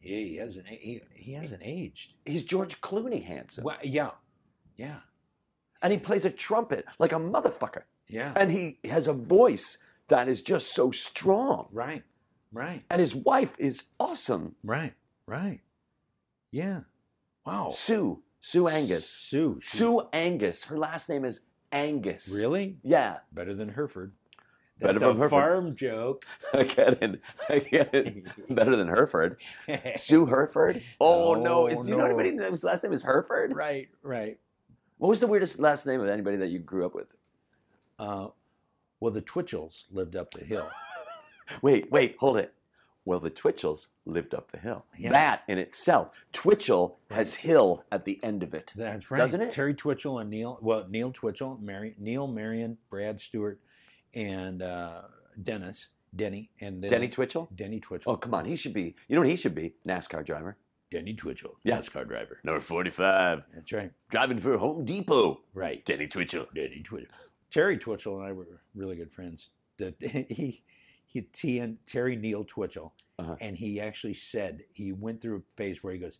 [0.00, 0.68] yeah, he hasn't.
[0.68, 2.14] He, he hasn't aged.
[2.24, 4.10] He's George Clooney handsome, Well, yeah,
[4.76, 5.00] yeah,
[5.82, 8.32] and he plays a trumpet like a motherfucker, yeah.
[8.36, 12.04] and he has a voice that is just so strong, Right,
[12.52, 14.94] right, and his wife is awesome, right,
[15.26, 15.60] right.
[16.50, 16.80] Yeah.
[17.44, 17.70] Wow.
[17.74, 19.58] Sue, Sue Angus, Sue.
[19.62, 20.64] she- Sue Angus.
[20.64, 21.40] Her last name is
[21.72, 22.28] Angus.
[22.28, 22.78] Really?
[22.82, 23.18] Yeah.
[23.32, 24.12] Better than Hereford.
[24.80, 25.30] Better That's from a Hereford.
[25.30, 26.24] farm joke.
[26.52, 27.20] I get it.
[27.48, 28.26] I get it.
[28.54, 29.38] Better than Hereford.
[29.96, 30.82] Sue Hereford?
[31.00, 31.62] Oh, no.
[31.62, 33.54] Oh, Is, do you know anybody whose last name is Hereford?
[33.56, 34.38] right, right.
[34.98, 37.08] What was the weirdest last name of anybody that you grew up with?
[37.98, 38.28] Uh,
[39.00, 40.68] well, the Twitchells lived up the hill.
[41.62, 42.52] Wait, wait, hold it.
[43.08, 44.84] Well, the Twitchells lived up the hill.
[44.98, 45.12] Yeah.
[45.12, 48.70] That in itself, Twitchell has hill at the end of it.
[48.76, 49.16] That's right.
[49.16, 49.50] Doesn't it?
[49.50, 50.58] Terry Twitchell and Neil.
[50.60, 53.60] Well, Neil Twitchell, Mary, Neil, Marion, Brad Stewart,
[54.12, 55.04] and uh,
[55.42, 57.48] Dennis, Denny, and then Denny Twitchell?
[57.54, 58.12] Denny Twitchell.
[58.12, 58.44] Oh, come on.
[58.44, 59.72] He should be, you know what he should be?
[59.86, 60.58] NASCAR driver.
[60.90, 61.78] Denny Twitchell, Yeah.
[61.78, 62.40] NASCAR driver.
[62.44, 63.42] Number 45.
[63.54, 63.90] That's right.
[64.10, 65.40] Driving for Home Depot.
[65.54, 65.82] Right.
[65.86, 66.48] Denny Twitchell.
[66.54, 67.08] Denny Twitchell.
[67.48, 69.48] Terry Twitchell and I were really good friends.
[69.78, 70.62] That he,
[71.08, 73.34] he, he and Terry Neal Twitchell, Uh-huh.
[73.40, 76.18] and he actually said he went through a phase where he goes,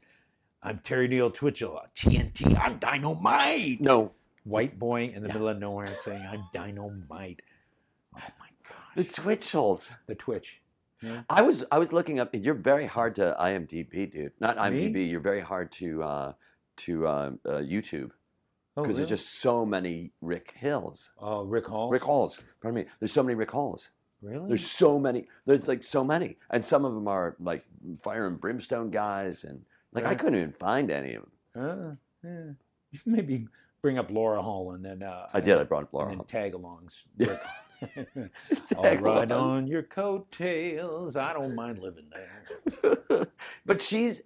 [0.63, 4.13] "I'm Terry Neal Twitchell, TNT, I'm dynamite." No,
[4.45, 5.35] White boy in the Yeah.
[5.35, 7.43] middle of nowhere saying, "I'm dynamite."
[8.17, 9.93] Oh my gosh, the Twitchells.
[10.07, 10.63] the Twitch.
[11.03, 11.23] Yeah.
[11.31, 12.31] I was I was looking up.
[12.35, 14.33] You're very hard to IMDb, dude.
[14.41, 14.63] Not Me?
[14.91, 15.09] IMDb.
[15.11, 16.33] You're very hard to uh,
[16.79, 18.11] to uh, uh, YouTube
[18.77, 19.07] Oh, because really?
[19.07, 21.13] there's just so many Rick Hills.
[21.19, 21.91] oh Rick Hall.
[21.91, 22.41] Rick Halls.
[22.63, 22.91] Pardon me.
[22.99, 23.91] There's so many Rick Halls.
[24.23, 24.49] Really?
[24.49, 25.27] There's so many.
[25.47, 27.65] There's like so many, and some of them are like
[28.03, 29.63] fire and brimstone guys, and
[29.93, 31.23] like I couldn't even find any of
[31.55, 31.99] them.
[32.23, 33.01] Uh, yeah.
[33.07, 33.47] Maybe
[33.83, 35.59] bring up Laura Hall and then uh, I did.
[35.59, 36.07] I brought up Laura.
[36.07, 36.27] and then Hall.
[36.27, 37.03] tag-alongs.
[37.17, 37.39] Yeah.
[38.77, 41.17] I'll ride on your coattails.
[41.17, 43.29] I don't mind living there.
[43.67, 44.23] but she's.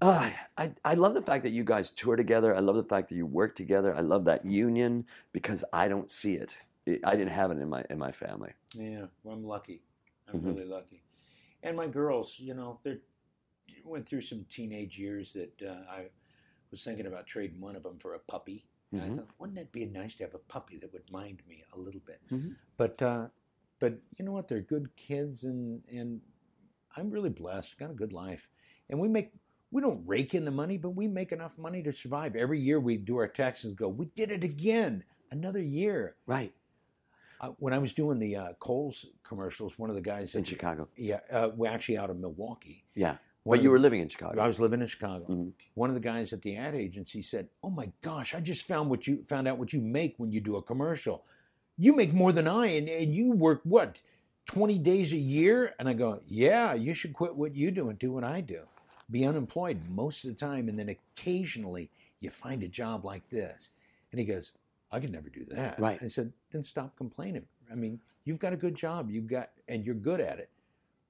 [0.00, 2.56] Uh, I, I love the fact that you guys tour together.
[2.56, 3.94] I love the fact that you work together.
[3.94, 6.56] I love that union because I don't see it.
[6.86, 8.52] It- I didn't have it in my in my family.
[8.74, 9.82] Yeah, well, I'm lucky.
[10.28, 10.46] I'm Mhm.
[10.46, 11.02] really lucky.
[11.62, 12.98] And my girls, you know, they
[13.84, 16.10] went through some teenage years that uh, I
[16.70, 18.66] was thinking about trading one of them for a puppy.
[18.90, 19.12] And Mhm.
[19.12, 21.78] I thought, wouldn't it be nice to have a puppy that would mind me a
[21.78, 22.20] little bit?
[22.30, 22.56] Mhm.
[22.76, 23.28] But uh,
[23.78, 24.48] but you know what?
[24.48, 26.20] They're good kids, and and
[26.96, 27.78] I'm really blessed.
[27.78, 28.50] Got a good life,
[28.88, 29.32] and we make.
[29.70, 32.36] We don't rake in the money, but we make enough money to survive.
[32.36, 33.70] Every year we do our taxes.
[33.70, 36.16] and Go, we did it again, another year.
[36.26, 36.52] Right
[37.42, 40.88] Uh, when I was doing the uh, Kohl's commercials, one of the guys in Chicago.
[40.96, 42.84] yeah, uh, we're actually out of Milwaukee.
[42.94, 44.40] Yeah, One but you the- were living in Chicago.
[44.40, 45.26] I was living in Chicago.
[45.26, 45.52] Mhm.
[45.74, 48.90] One of the guys at the ad agency said, "Oh my gosh, I just found
[48.90, 51.24] what you found out what you make when you do a commercial.
[51.76, 54.00] You make more than I, and, and you work what
[54.46, 57.98] twenty days a year." And I go, "Yeah, you should quit what you do and
[57.98, 58.68] do what I do.
[59.10, 61.90] Be unemployed most of the time, and then occasionally
[62.20, 63.70] you find a job like this."
[64.12, 64.52] And he goes,
[64.92, 66.00] "I could never do that." Right.
[66.00, 67.46] I said, "Then stop complaining.
[67.70, 69.10] I mean, you've got a good job.
[69.10, 70.50] You've got, and you're good at it."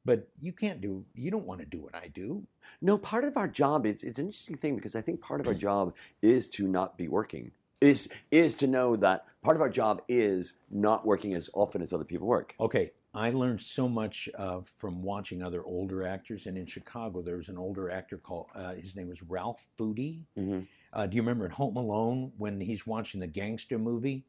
[0.05, 1.05] But you can't do.
[1.15, 2.45] You don't want to do what I do.
[2.81, 5.47] No, part of our job is it's an interesting thing because I think part of
[5.47, 7.53] our job is to not be working.
[7.81, 11.93] Is is to know that part of our job is not working as often as
[11.93, 12.55] other people work.
[12.61, 17.37] Okay, I learned so much uh, from watching other older actors, and in Chicago there
[17.37, 20.21] was an older actor called uh, his name was Ralph Foody.
[20.39, 20.67] Mhm.
[20.93, 24.25] Uh, do you remember in Home Alone when he's watching the gangster movie,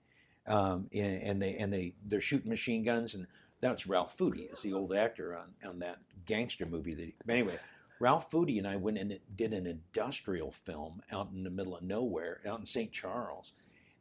[0.48, 3.28] um, and, they and they they're shooting machine guns, and
[3.62, 6.94] that's Ralph Foody, is the old actor on on that gangster movie.
[6.94, 7.60] That he, anyway,
[8.00, 11.84] Ralph Foody and I went and did an industrial film out in the middle of
[11.84, 12.92] nowhere, out in St.
[12.92, 13.54] Charles,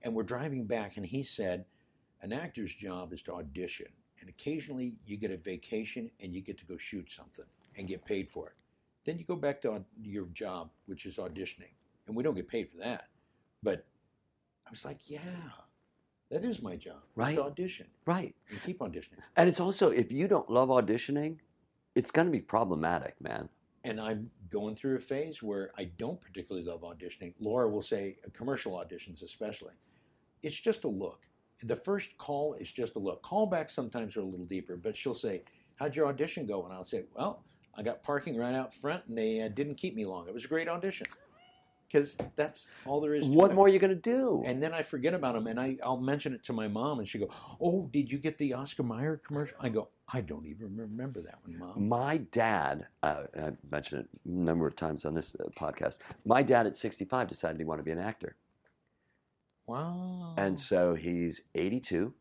[0.02, 1.64] and we're driving back, and he said,
[2.22, 3.88] an actor's job is to audition,
[4.20, 7.44] and occasionally you get a vacation and you get to go shoot something
[7.76, 8.54] and get paid for it.
[9.04, 11.74] Then you go back to your job, which is auditioning,
[12.06, 13.08] and we don't get paid for that.
[13.62, 13.84] But
[14.66, 15.20] I was like, yeah,
[16.32, 17.34] that is my job, Right.
[17.36, 18.34] To audition Right.
[18.50, 19.20] and keep auditioning.
[19.36, 21.38] And it's also if you don't love auditioning,
[21.94, 23.48] it's going to be problematic, man.
[23.84, 27.34] and I'm going through a phase where I don't particularly love auditioning.
[27.40, 29.74] Laura will say, commercial auditions especially,
[30.42, 31.26] it's just a look.
[31.64, 33.22] The first call is just a look.
[33.22, 35.42] Callbacks sometimes are a little deeper, but she'll say,
[35.76, 36.64] How'd your audition go?
[36.64, 39.94] And I'll say, Well, I got parking right out front and they uh, didn't keep
[39.96, 40.28] me long.
[40.28, 41.06] It was a great audition.
[41.92, 43.54] Because that's all there is to What it.
[43.54, 44.42] more are you going to do?
[44.46, 47.06] And then I forget about them, and I, I'll mention it to my mom, and
[47.06, 47.28] she go,
[47.60, 51.38] "Oh, did you get the Oscar Mayer commercial?" I go, "I don't even remember that
[51.44, 55.48] one, mom." My dad, uh, I've mentioned it a number of times on this uh,
[55.50, 55.98] podcast.
[56.24, 58.36] My dad at 65 decided he wanted to be an actor.
[59.66, 60.34] Wow.
[60.38, 62.12] And so he's 82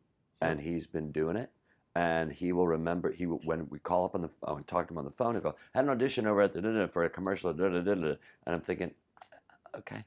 [0.42, 1.50] and he's been doing it.
[1.96, 4.88] And he will remember, he will, when we call up on the phone and talk
[4.88, 7.10] to him on the phone, he'll go, had an audition over at the, for a
[7.10, 8.16] commercial, da-da-da-da."
[8.46, 8.92] and I'm thinking,
[9.78, 10.04] okay.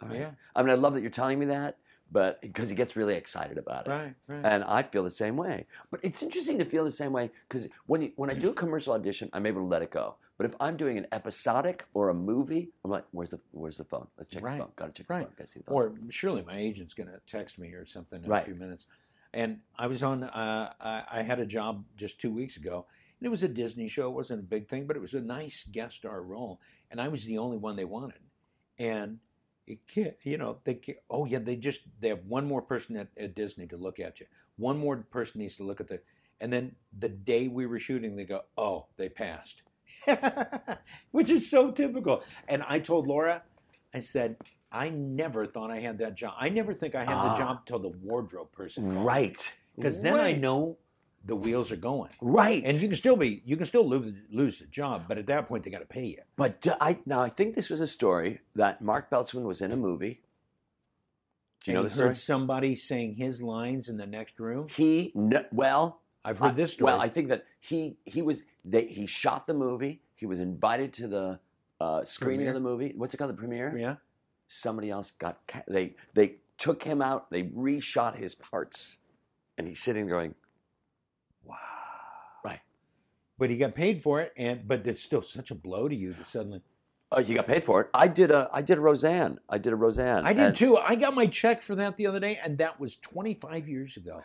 [0.00, 0.18] All right.
[0.20, 1.76] yeah, I mean, I love that you're telling me that,
[2.12, 3.90] but because he gets really excited about it.
[3.90, 4.44] right, right.
[4.44, 5.66] And I feel the same way.
[5.90, 8.54] But it's interesting to feel the same way because when, you, when I do a
[8.54, 10.14] commercial audition, I'm able to let it go.
[10.36, 13.84] But if I'm doing an episodic or a movie, I'm like, where's the where's the
[13.84, 14.06] phone?
[14.16, 14.58] Let's check Right.
[14.58, 14.72] the phone.
[14.76, 15.18] Gotta check Right.
[15.20, 15.34] the phone.
[15.36, 15.74] Gotta see the phone.
[15.74, 18.42] Or surely my agent's going to text me or something in Right.
[18.42, 18.86] a few minutes.
[19.34, 20.22] And I was on.
[20.22, 22.86] Uh, I, I had a job just two weeks ago,
[23.18, 24.08] and it was a Disney show.
[24.08, 27.08] It wasn't a big thing, but it was a nice guest star role, and I
[27.08, 28.20] was the only one they wanted.
[28.78, 29.18] And
[29.66, 32.96] it can't, you know, they can't, oh yeah, they just they have one more person
[32.96, 34.26] at, at Disney to look at you.
[34.56, 36.00] One more person needs to look at the,
[36.40, 39.62] and then the day we were shooting, they go, oh, they passed,
[41.10, 42.22] which is so typical.
[42.48, 43.42] And I told Laura,
[43.94, 44.36] I said,
[44.70, 46.34] I never thought I had that job.
[46.38, 47.32] I never think I had Ah.
[47.32, 49.06] the job till the wardrobe person called.
[49.06, 49.52] Right.
[49.76, 50.76] because then I know
[51.24, 52.10] the wheels are going.
[52.20, 52.62] Right.
[52.64, 55.46] And you can still be, you can still lose, lose the job, but at that
[55.46, 56.18] point they got to pay you.
[56.36, 59.72] But do I now I think this was a story that Mark Beltzman was in
[59.72, 60.22] a movie.
[61.64, 62.08] Do you know and the he story?
[62.08, 64.68] heard somebody saying his lines in the next room.
[64.68, 66.92] He kn- well, I've heard I- this story.
[66.92, 70.00] Well, I think that he he was they, he shot the movie.
[70.14, 71.40] He was invited to the
[71.80, 72.48] uh, screening Premiere?
[72.50, 72.92] of the movie.
[72.96, 73.30] What's it called?
[73.30, 73.76] The premiere.
[73.76, 73.96] yeah.
[74.46, 75.38] Somebody else got
[75.68, 77.30] they they took him out.
[77.30, 78.96] They reshot his parts,
[79.58, 80.34] and he's sitting there going,
[81.48, 81.56] Wow.
[82.44, 82.60] Right.
[83.38, 86.14] But he got paid for it, and but it's still such a blow to you
[86.14, 86.60] to suddenly.
[87.10, 89.38] "Oh, you got paid for it." I did a I did a Roseanne.
[89.48, 90.24] I did a Roseanne.
[90.26, 90.76] I did too.
[90.76, 94.22] I got my check for that the other day, and that was 25 years ago.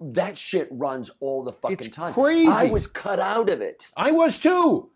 [0.00, 2.12] That shit runs all the fucking It's time.
[2.12, 2.48] crazy.
[2.48, 3.86] I was cut out of it.
[3.96, 4.90] I was too.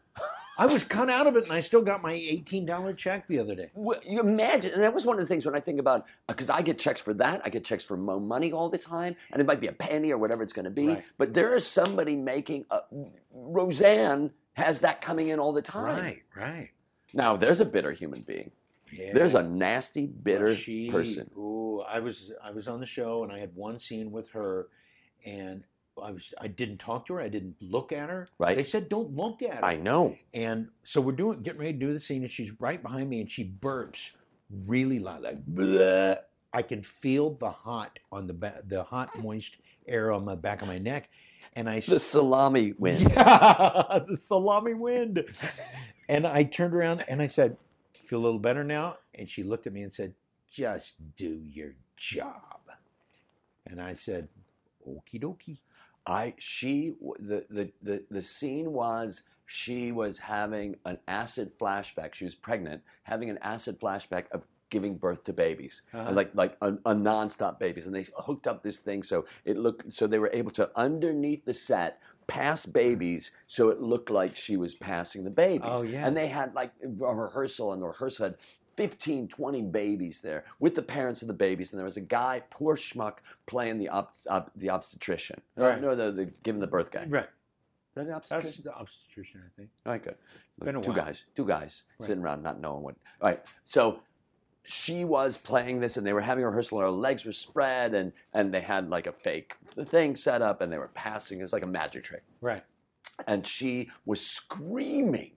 [0.59, 3.55] I was cut out of it, and I still got my $18 check the other
[3.55, 3.71] day.
[3.75, 6.33] Well, you imagine, and that was one of the things when I think about uh,
[6.33, 9.17] because I get checks for that, I get checks for mo money all the time,
[9.33, 10.89] and it might be a penny or whatever it's going to be.
[10.89, 11.05] Right.
[11.19, 12.81] But there is somebody making a,
[13.33, 15.97] Roseanne has that coming in all the time.
[15.99, 16.71] Right, right.
[17.13, 18.51] Now there's a bitter human being.
[18.93, 19.13] Yeah.
[19.13, 21.31] There's a nasty, bitter Well, she- person.
[21.37, 24.69] Ooh, I was I was on the show and I had one scene with her,
[25.25, 25.65] and
[26.03, 27.21] I was I didn't talk to her.
[27.21, 28.29] I didn't look at her.
[28.39, 28.57] Right.
[28.57, 29.65] They said don't look at her.
[29.65, 30.17] I know.
[30.35, 33.21] And so we're doing getting ready to do the scene, and she's right behind me,
[33.21, 34.13] and she burps
[34.67, 36.19] really loud, like "Bleh."
[36.53, 40.63] I can feel the hot on the ba- the hot moist air on the back
[40.63, 41.11] of my neck,
[41.55, 43.11] and I The salami wind.
[43.11, 45.25] yeah, the salami wind.
[46.09, 47.57] And I turned around and I said,
[47.93, 50.15] "Feel a little better now?" And she looked at me and said,
[50.51, 52.61] "Just do your job."
[53.67, 54.29] And I said,
[54.89, 55.59] "Okie dokie."
[56.07, 62.15] I she the, the the the scene was she was having an acid flashback.
[62.15, 66.11] She was pregnant, having an acid flashback of giving birth to babies, Uh-huh.
[66.13, 69.93] like like a, a nonstop babies, and they hooked up this thing so it looked
[69.93, 74.57] so they were able to underneath the set pass babies so it looked like she
[74.57, 75.69] was passing the babies.
[75.71, 76.07] Oh, yeah.
[76.07, 78.35] and they had like a rehearsal, and the rehearsal had
[78.77, 82.43] 15, 20 babies there with the parents of the babies, and there was a guy,
[82.51, 83.15] poor schmuck,
[83.47, 85.41] playing the ob- ob- the obstetrician.
[85.59, 85.81] Uh, right.
[85.81, 87.07] No, the, the giving the birth guy.
[87.09, 87.25] Right.
[87.25, 87.29] Is
[87.95, 89.71] that the That's the obstetrician, I think.
[89.87, 90.17] All right, good.
[90.63, 91.05] Been a two while.
[91.05, 92.07] guys, two guys Right.
[92.09, 92.97] sitting around not knowing what.
[93.23, 94.01] All right, so
[94.67, 97.95] she was playing this, and they were having a rehearsal, and her legs were spread,
[97.95, 99.55] and and they had like a fake
[99.87, 101.39] thing set up, and they were passing.
[101.39, 102.65] It was like a magic trick, Right.
[103.27, 105.33] and she was screaming.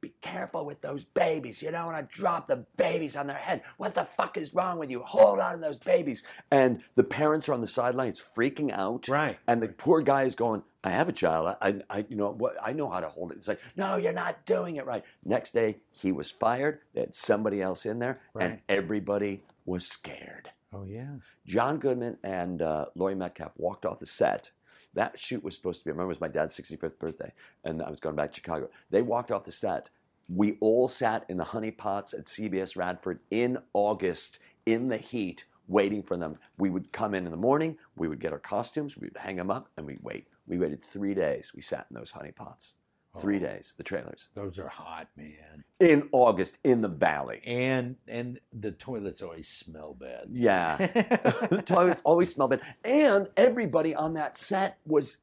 [0.00, 1.60] Be careful with those babies.
[1.60, 3.62] You don't want to drop the babies on their head.
[3.78, 5.00] What the fuck is wrong with you?
[5.00, 6.22] Hold on to those babies.
[6.50, 9.08] And the parents are on the sidelines freaking out.
[9.08, 9.38] Right.
[9.48, 11.56] And the poor guy is going, I have a child.
[11.60, 12.56] I, I you know, what?
[12.62, 13.38] I know how to hold it.
[13.38, 15.04] It's like, no, you're not doing it right.
[15.24, 16.80] Next day, he was fired.
[16.94, 20.50] They had somebody else in there, and everybody was scared.
[20.72, 21.16] Oh yeah.
[21.46, 24.50] John Goodman and uh, Laurie Metcalf walked off the set.
[24.94, 27.32] That shoot was supposed to be, I remember it was my dad's 65th birthday,
[27.64, 28.68] and I was going back to Chicago.
[28.90, 29.90] They walked off the set.
[30.28, 35.44] We all sat in the honey pots at CBS Radford in August in the heat,
[35.68, 36.38] waiting for them.
[36.58, 39.36] We would come in in the morning, we would get our costumes, we would hang
[39.36, 40.26] them up, and we'd wait.
[40.46, 41.52] We waited three days.
[41.54, 42.74] We sat in those honey pots.
[43.14, 43.20] Oh.
[43.20, 43.40] Three Oh.
[43.40, 44.28] days, the trailers.
[44.34, 45.64] Those are hot, man.
[45.80, 47.40] In August, in the valley.
[47.44, 50.28] And and the toilets always smell bad.
[50.32, 50.76] Yeah.
[50.76, 52.60] the toilets always smell bad.
[52.84, 55.16] And everybody on that set was,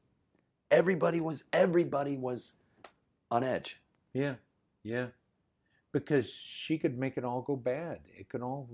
[0.70, 2.54] everybody was, everybody was
[3.30, 3.80] on edge.
[4.12, 4.34] Yeah,
[4.82, 5.08] yeah.
[5.92, 8.00] Because she could make it all go bad.
[8.18, 8.68] It could all.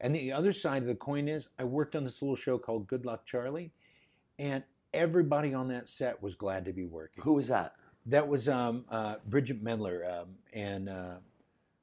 [0.00, 2.86] And the other side of the coin is, I worked on this little show called
[2.86, 3.72] Good Luck Charlie,
[4.38, 4.62] and
[4.94, 7.24] everybody on that set was glad to be working.
[7.24, 7.74] Who was that?
[8.08, 11.16] That was um, uh, Bridgit Mendler, um, and uh,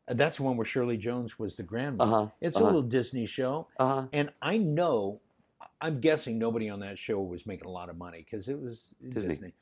[0.07, 2.03] that's the one where Shirley Jones was the grandma.
[2.03, 2.27] Uh huh.
[2.41, 2.65] It's uh-huh.
[2.65, 4.07] a little Disney show, Uh huh.
[4.11, 5.21] and I know,
[5.81, 8.93] I'm guessing nobody on that show was making a lot of money because it was
[9.09, 9.27] Disney.
[9.29, 9.53] Disney.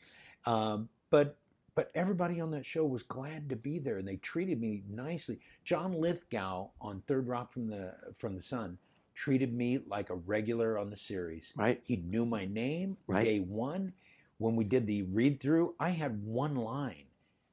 [0.46, 1.38] Um, but
[1.76, 5.40] but everybody on that show was glad to be there, and they treated me nicely.
[5.64, 8.78] John Lithgow on Third Rock from the from the Sun
[9.16, 11.54] treated me like a regular on the series.
[11.56, 11.80] Right.
[11.84, 13.24] He knew my name Right.
[13.24, 13.94] day one.
[14.38, 17.06] When we did the read through, I had one line.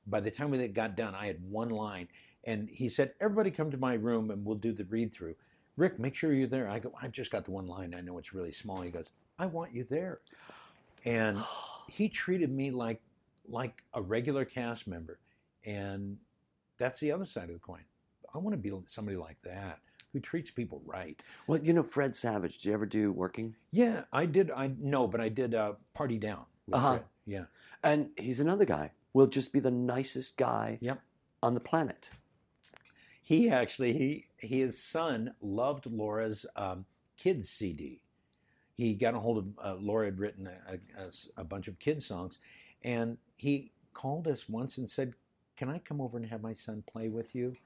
[0.07, 2.09] By the time we got done, I had one line.
[2.45, 5.35] And he said, Everybody come to my room and we'll do the read through.
[5.77, 6.69] Rick, make sure you're there.
[6.69, 7.95] I go, I've just got the one line.
[7.95, 8.81] I know it's really small.
[8.81, 10.21] He goes, I want you there.
[11.05, 11.39] And
[11.89, 13.01] he treated me like
[13.49, 15.19] like a regular cast member.
[15.65, 16.19] And
[16.79, 17.85] that's the other side of the coin.
[18.35, 19.81] I want to be somebody like that
[20.13, 21.21] who treats people right.
[21.47, 22.59] Well, you know, Fred Savage.
[22.59, 23.55] Did you ever do working?
[23.73, 24.51] Yeah, I did.
[24.51, 26.45] I no, but I did uh, Party Down.
[26.73, 26.91] Uh-huh.
[26.93, 27.05] Fred.
[27.27, 27.45] Yeah.
[27.83, 28.93] And he's another guy.
[29.13, 31.01] Will just be the nicest guy Yep.
[31.43, 32.11] on the planet.
[33.23, 36.85] He actually he his son loved Laura's um,
[37.17, 38.03] kids CD.
[38.77, 40.49] He got a hold of uh, Laura had written
[41.37, 42.39] a bunch of kids songs,
[42.83, 45.15] and he called us once and said,
[45.57, 47.57] "Can I come over and have my son play with you?"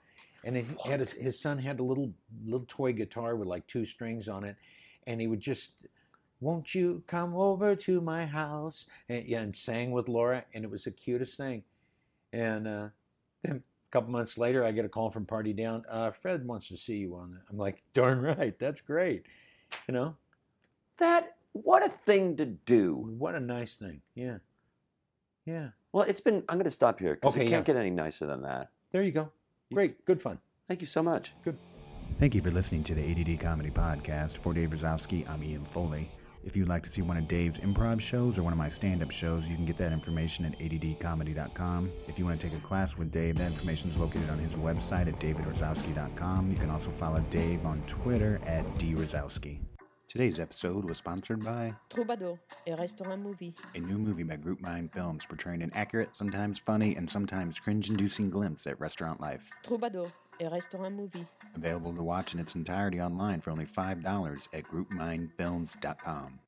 [0.45, 2.13] And he had his, his son had a little
[2.45, 4.57] little toy guitar with like two strings on it,
[5.07, 5.71] and he would just,
[6.45, 10.85] "Won't you come over to my house?" and, and sang with Laura, and it was
[10.85, 11.65] the cutest thing.
[12.33, 12.89] And uh,
[13.43, 15.85] then a couple months later, I get a call from Party Down.
[15.89, 17.41] Uh, Fred wants to see you on that.
[17.51, 19.25] I'm like, darn right, that's great.
[19.89, 20.17] You know,
[20.99, 22.95] That what a thing to do.
[23.19, 24.01] what a nice thing.
[24.15, 24.39] Yeah,
[25.47, 25.69] yeah.
[25.93, 26.43] Well, it's been.
[26.49, 27.75] I'm going to stop here because Okay, it can't yeah.
[27.75, 28.71] get any nicer than that.
[28.93, 29.31] There you go.
[29.73, 30.39] Great, good fun.
[30.69, 31.33] Thank you so much.
[31.45, 31.57] Good.
[32.21, 34.37] Thank you for listening to the ADD Comedy Podcast.
[34.39, 36.09] For Dave Rozowski, I'm Ian Foley.
[36.45, 39.03] If you'd like to see one of Dave's improv shows or one of my stand
[39.03, 41.91] up shows, you can get that information at addcomedy.com.
[42.07, 44.55] If you want to take a class with Dave, that information is located on his
[44.55, 46.51] website at davidrozowski.com.
[46.51, 49.59] You can also follow Dave on Twitter at drozowski.
[50.07, 52.39] Today's episode was sponsored by Troubadour,
[52.69, 53.53] a restaurant movie.
[53.75, 57.91] a new movie by Group Mind Films portraying an accurate, sometimes funny, and sometimes cringe
[57.91, 59.51] inducing glimpse at restaurant life.
[59.65, 60.07] Troubadour,
[60.41, 61.27] a restaurant movie.
[61.55, 66.41] Available to watch in its entirety online for only $5 at groupmindfilms.com.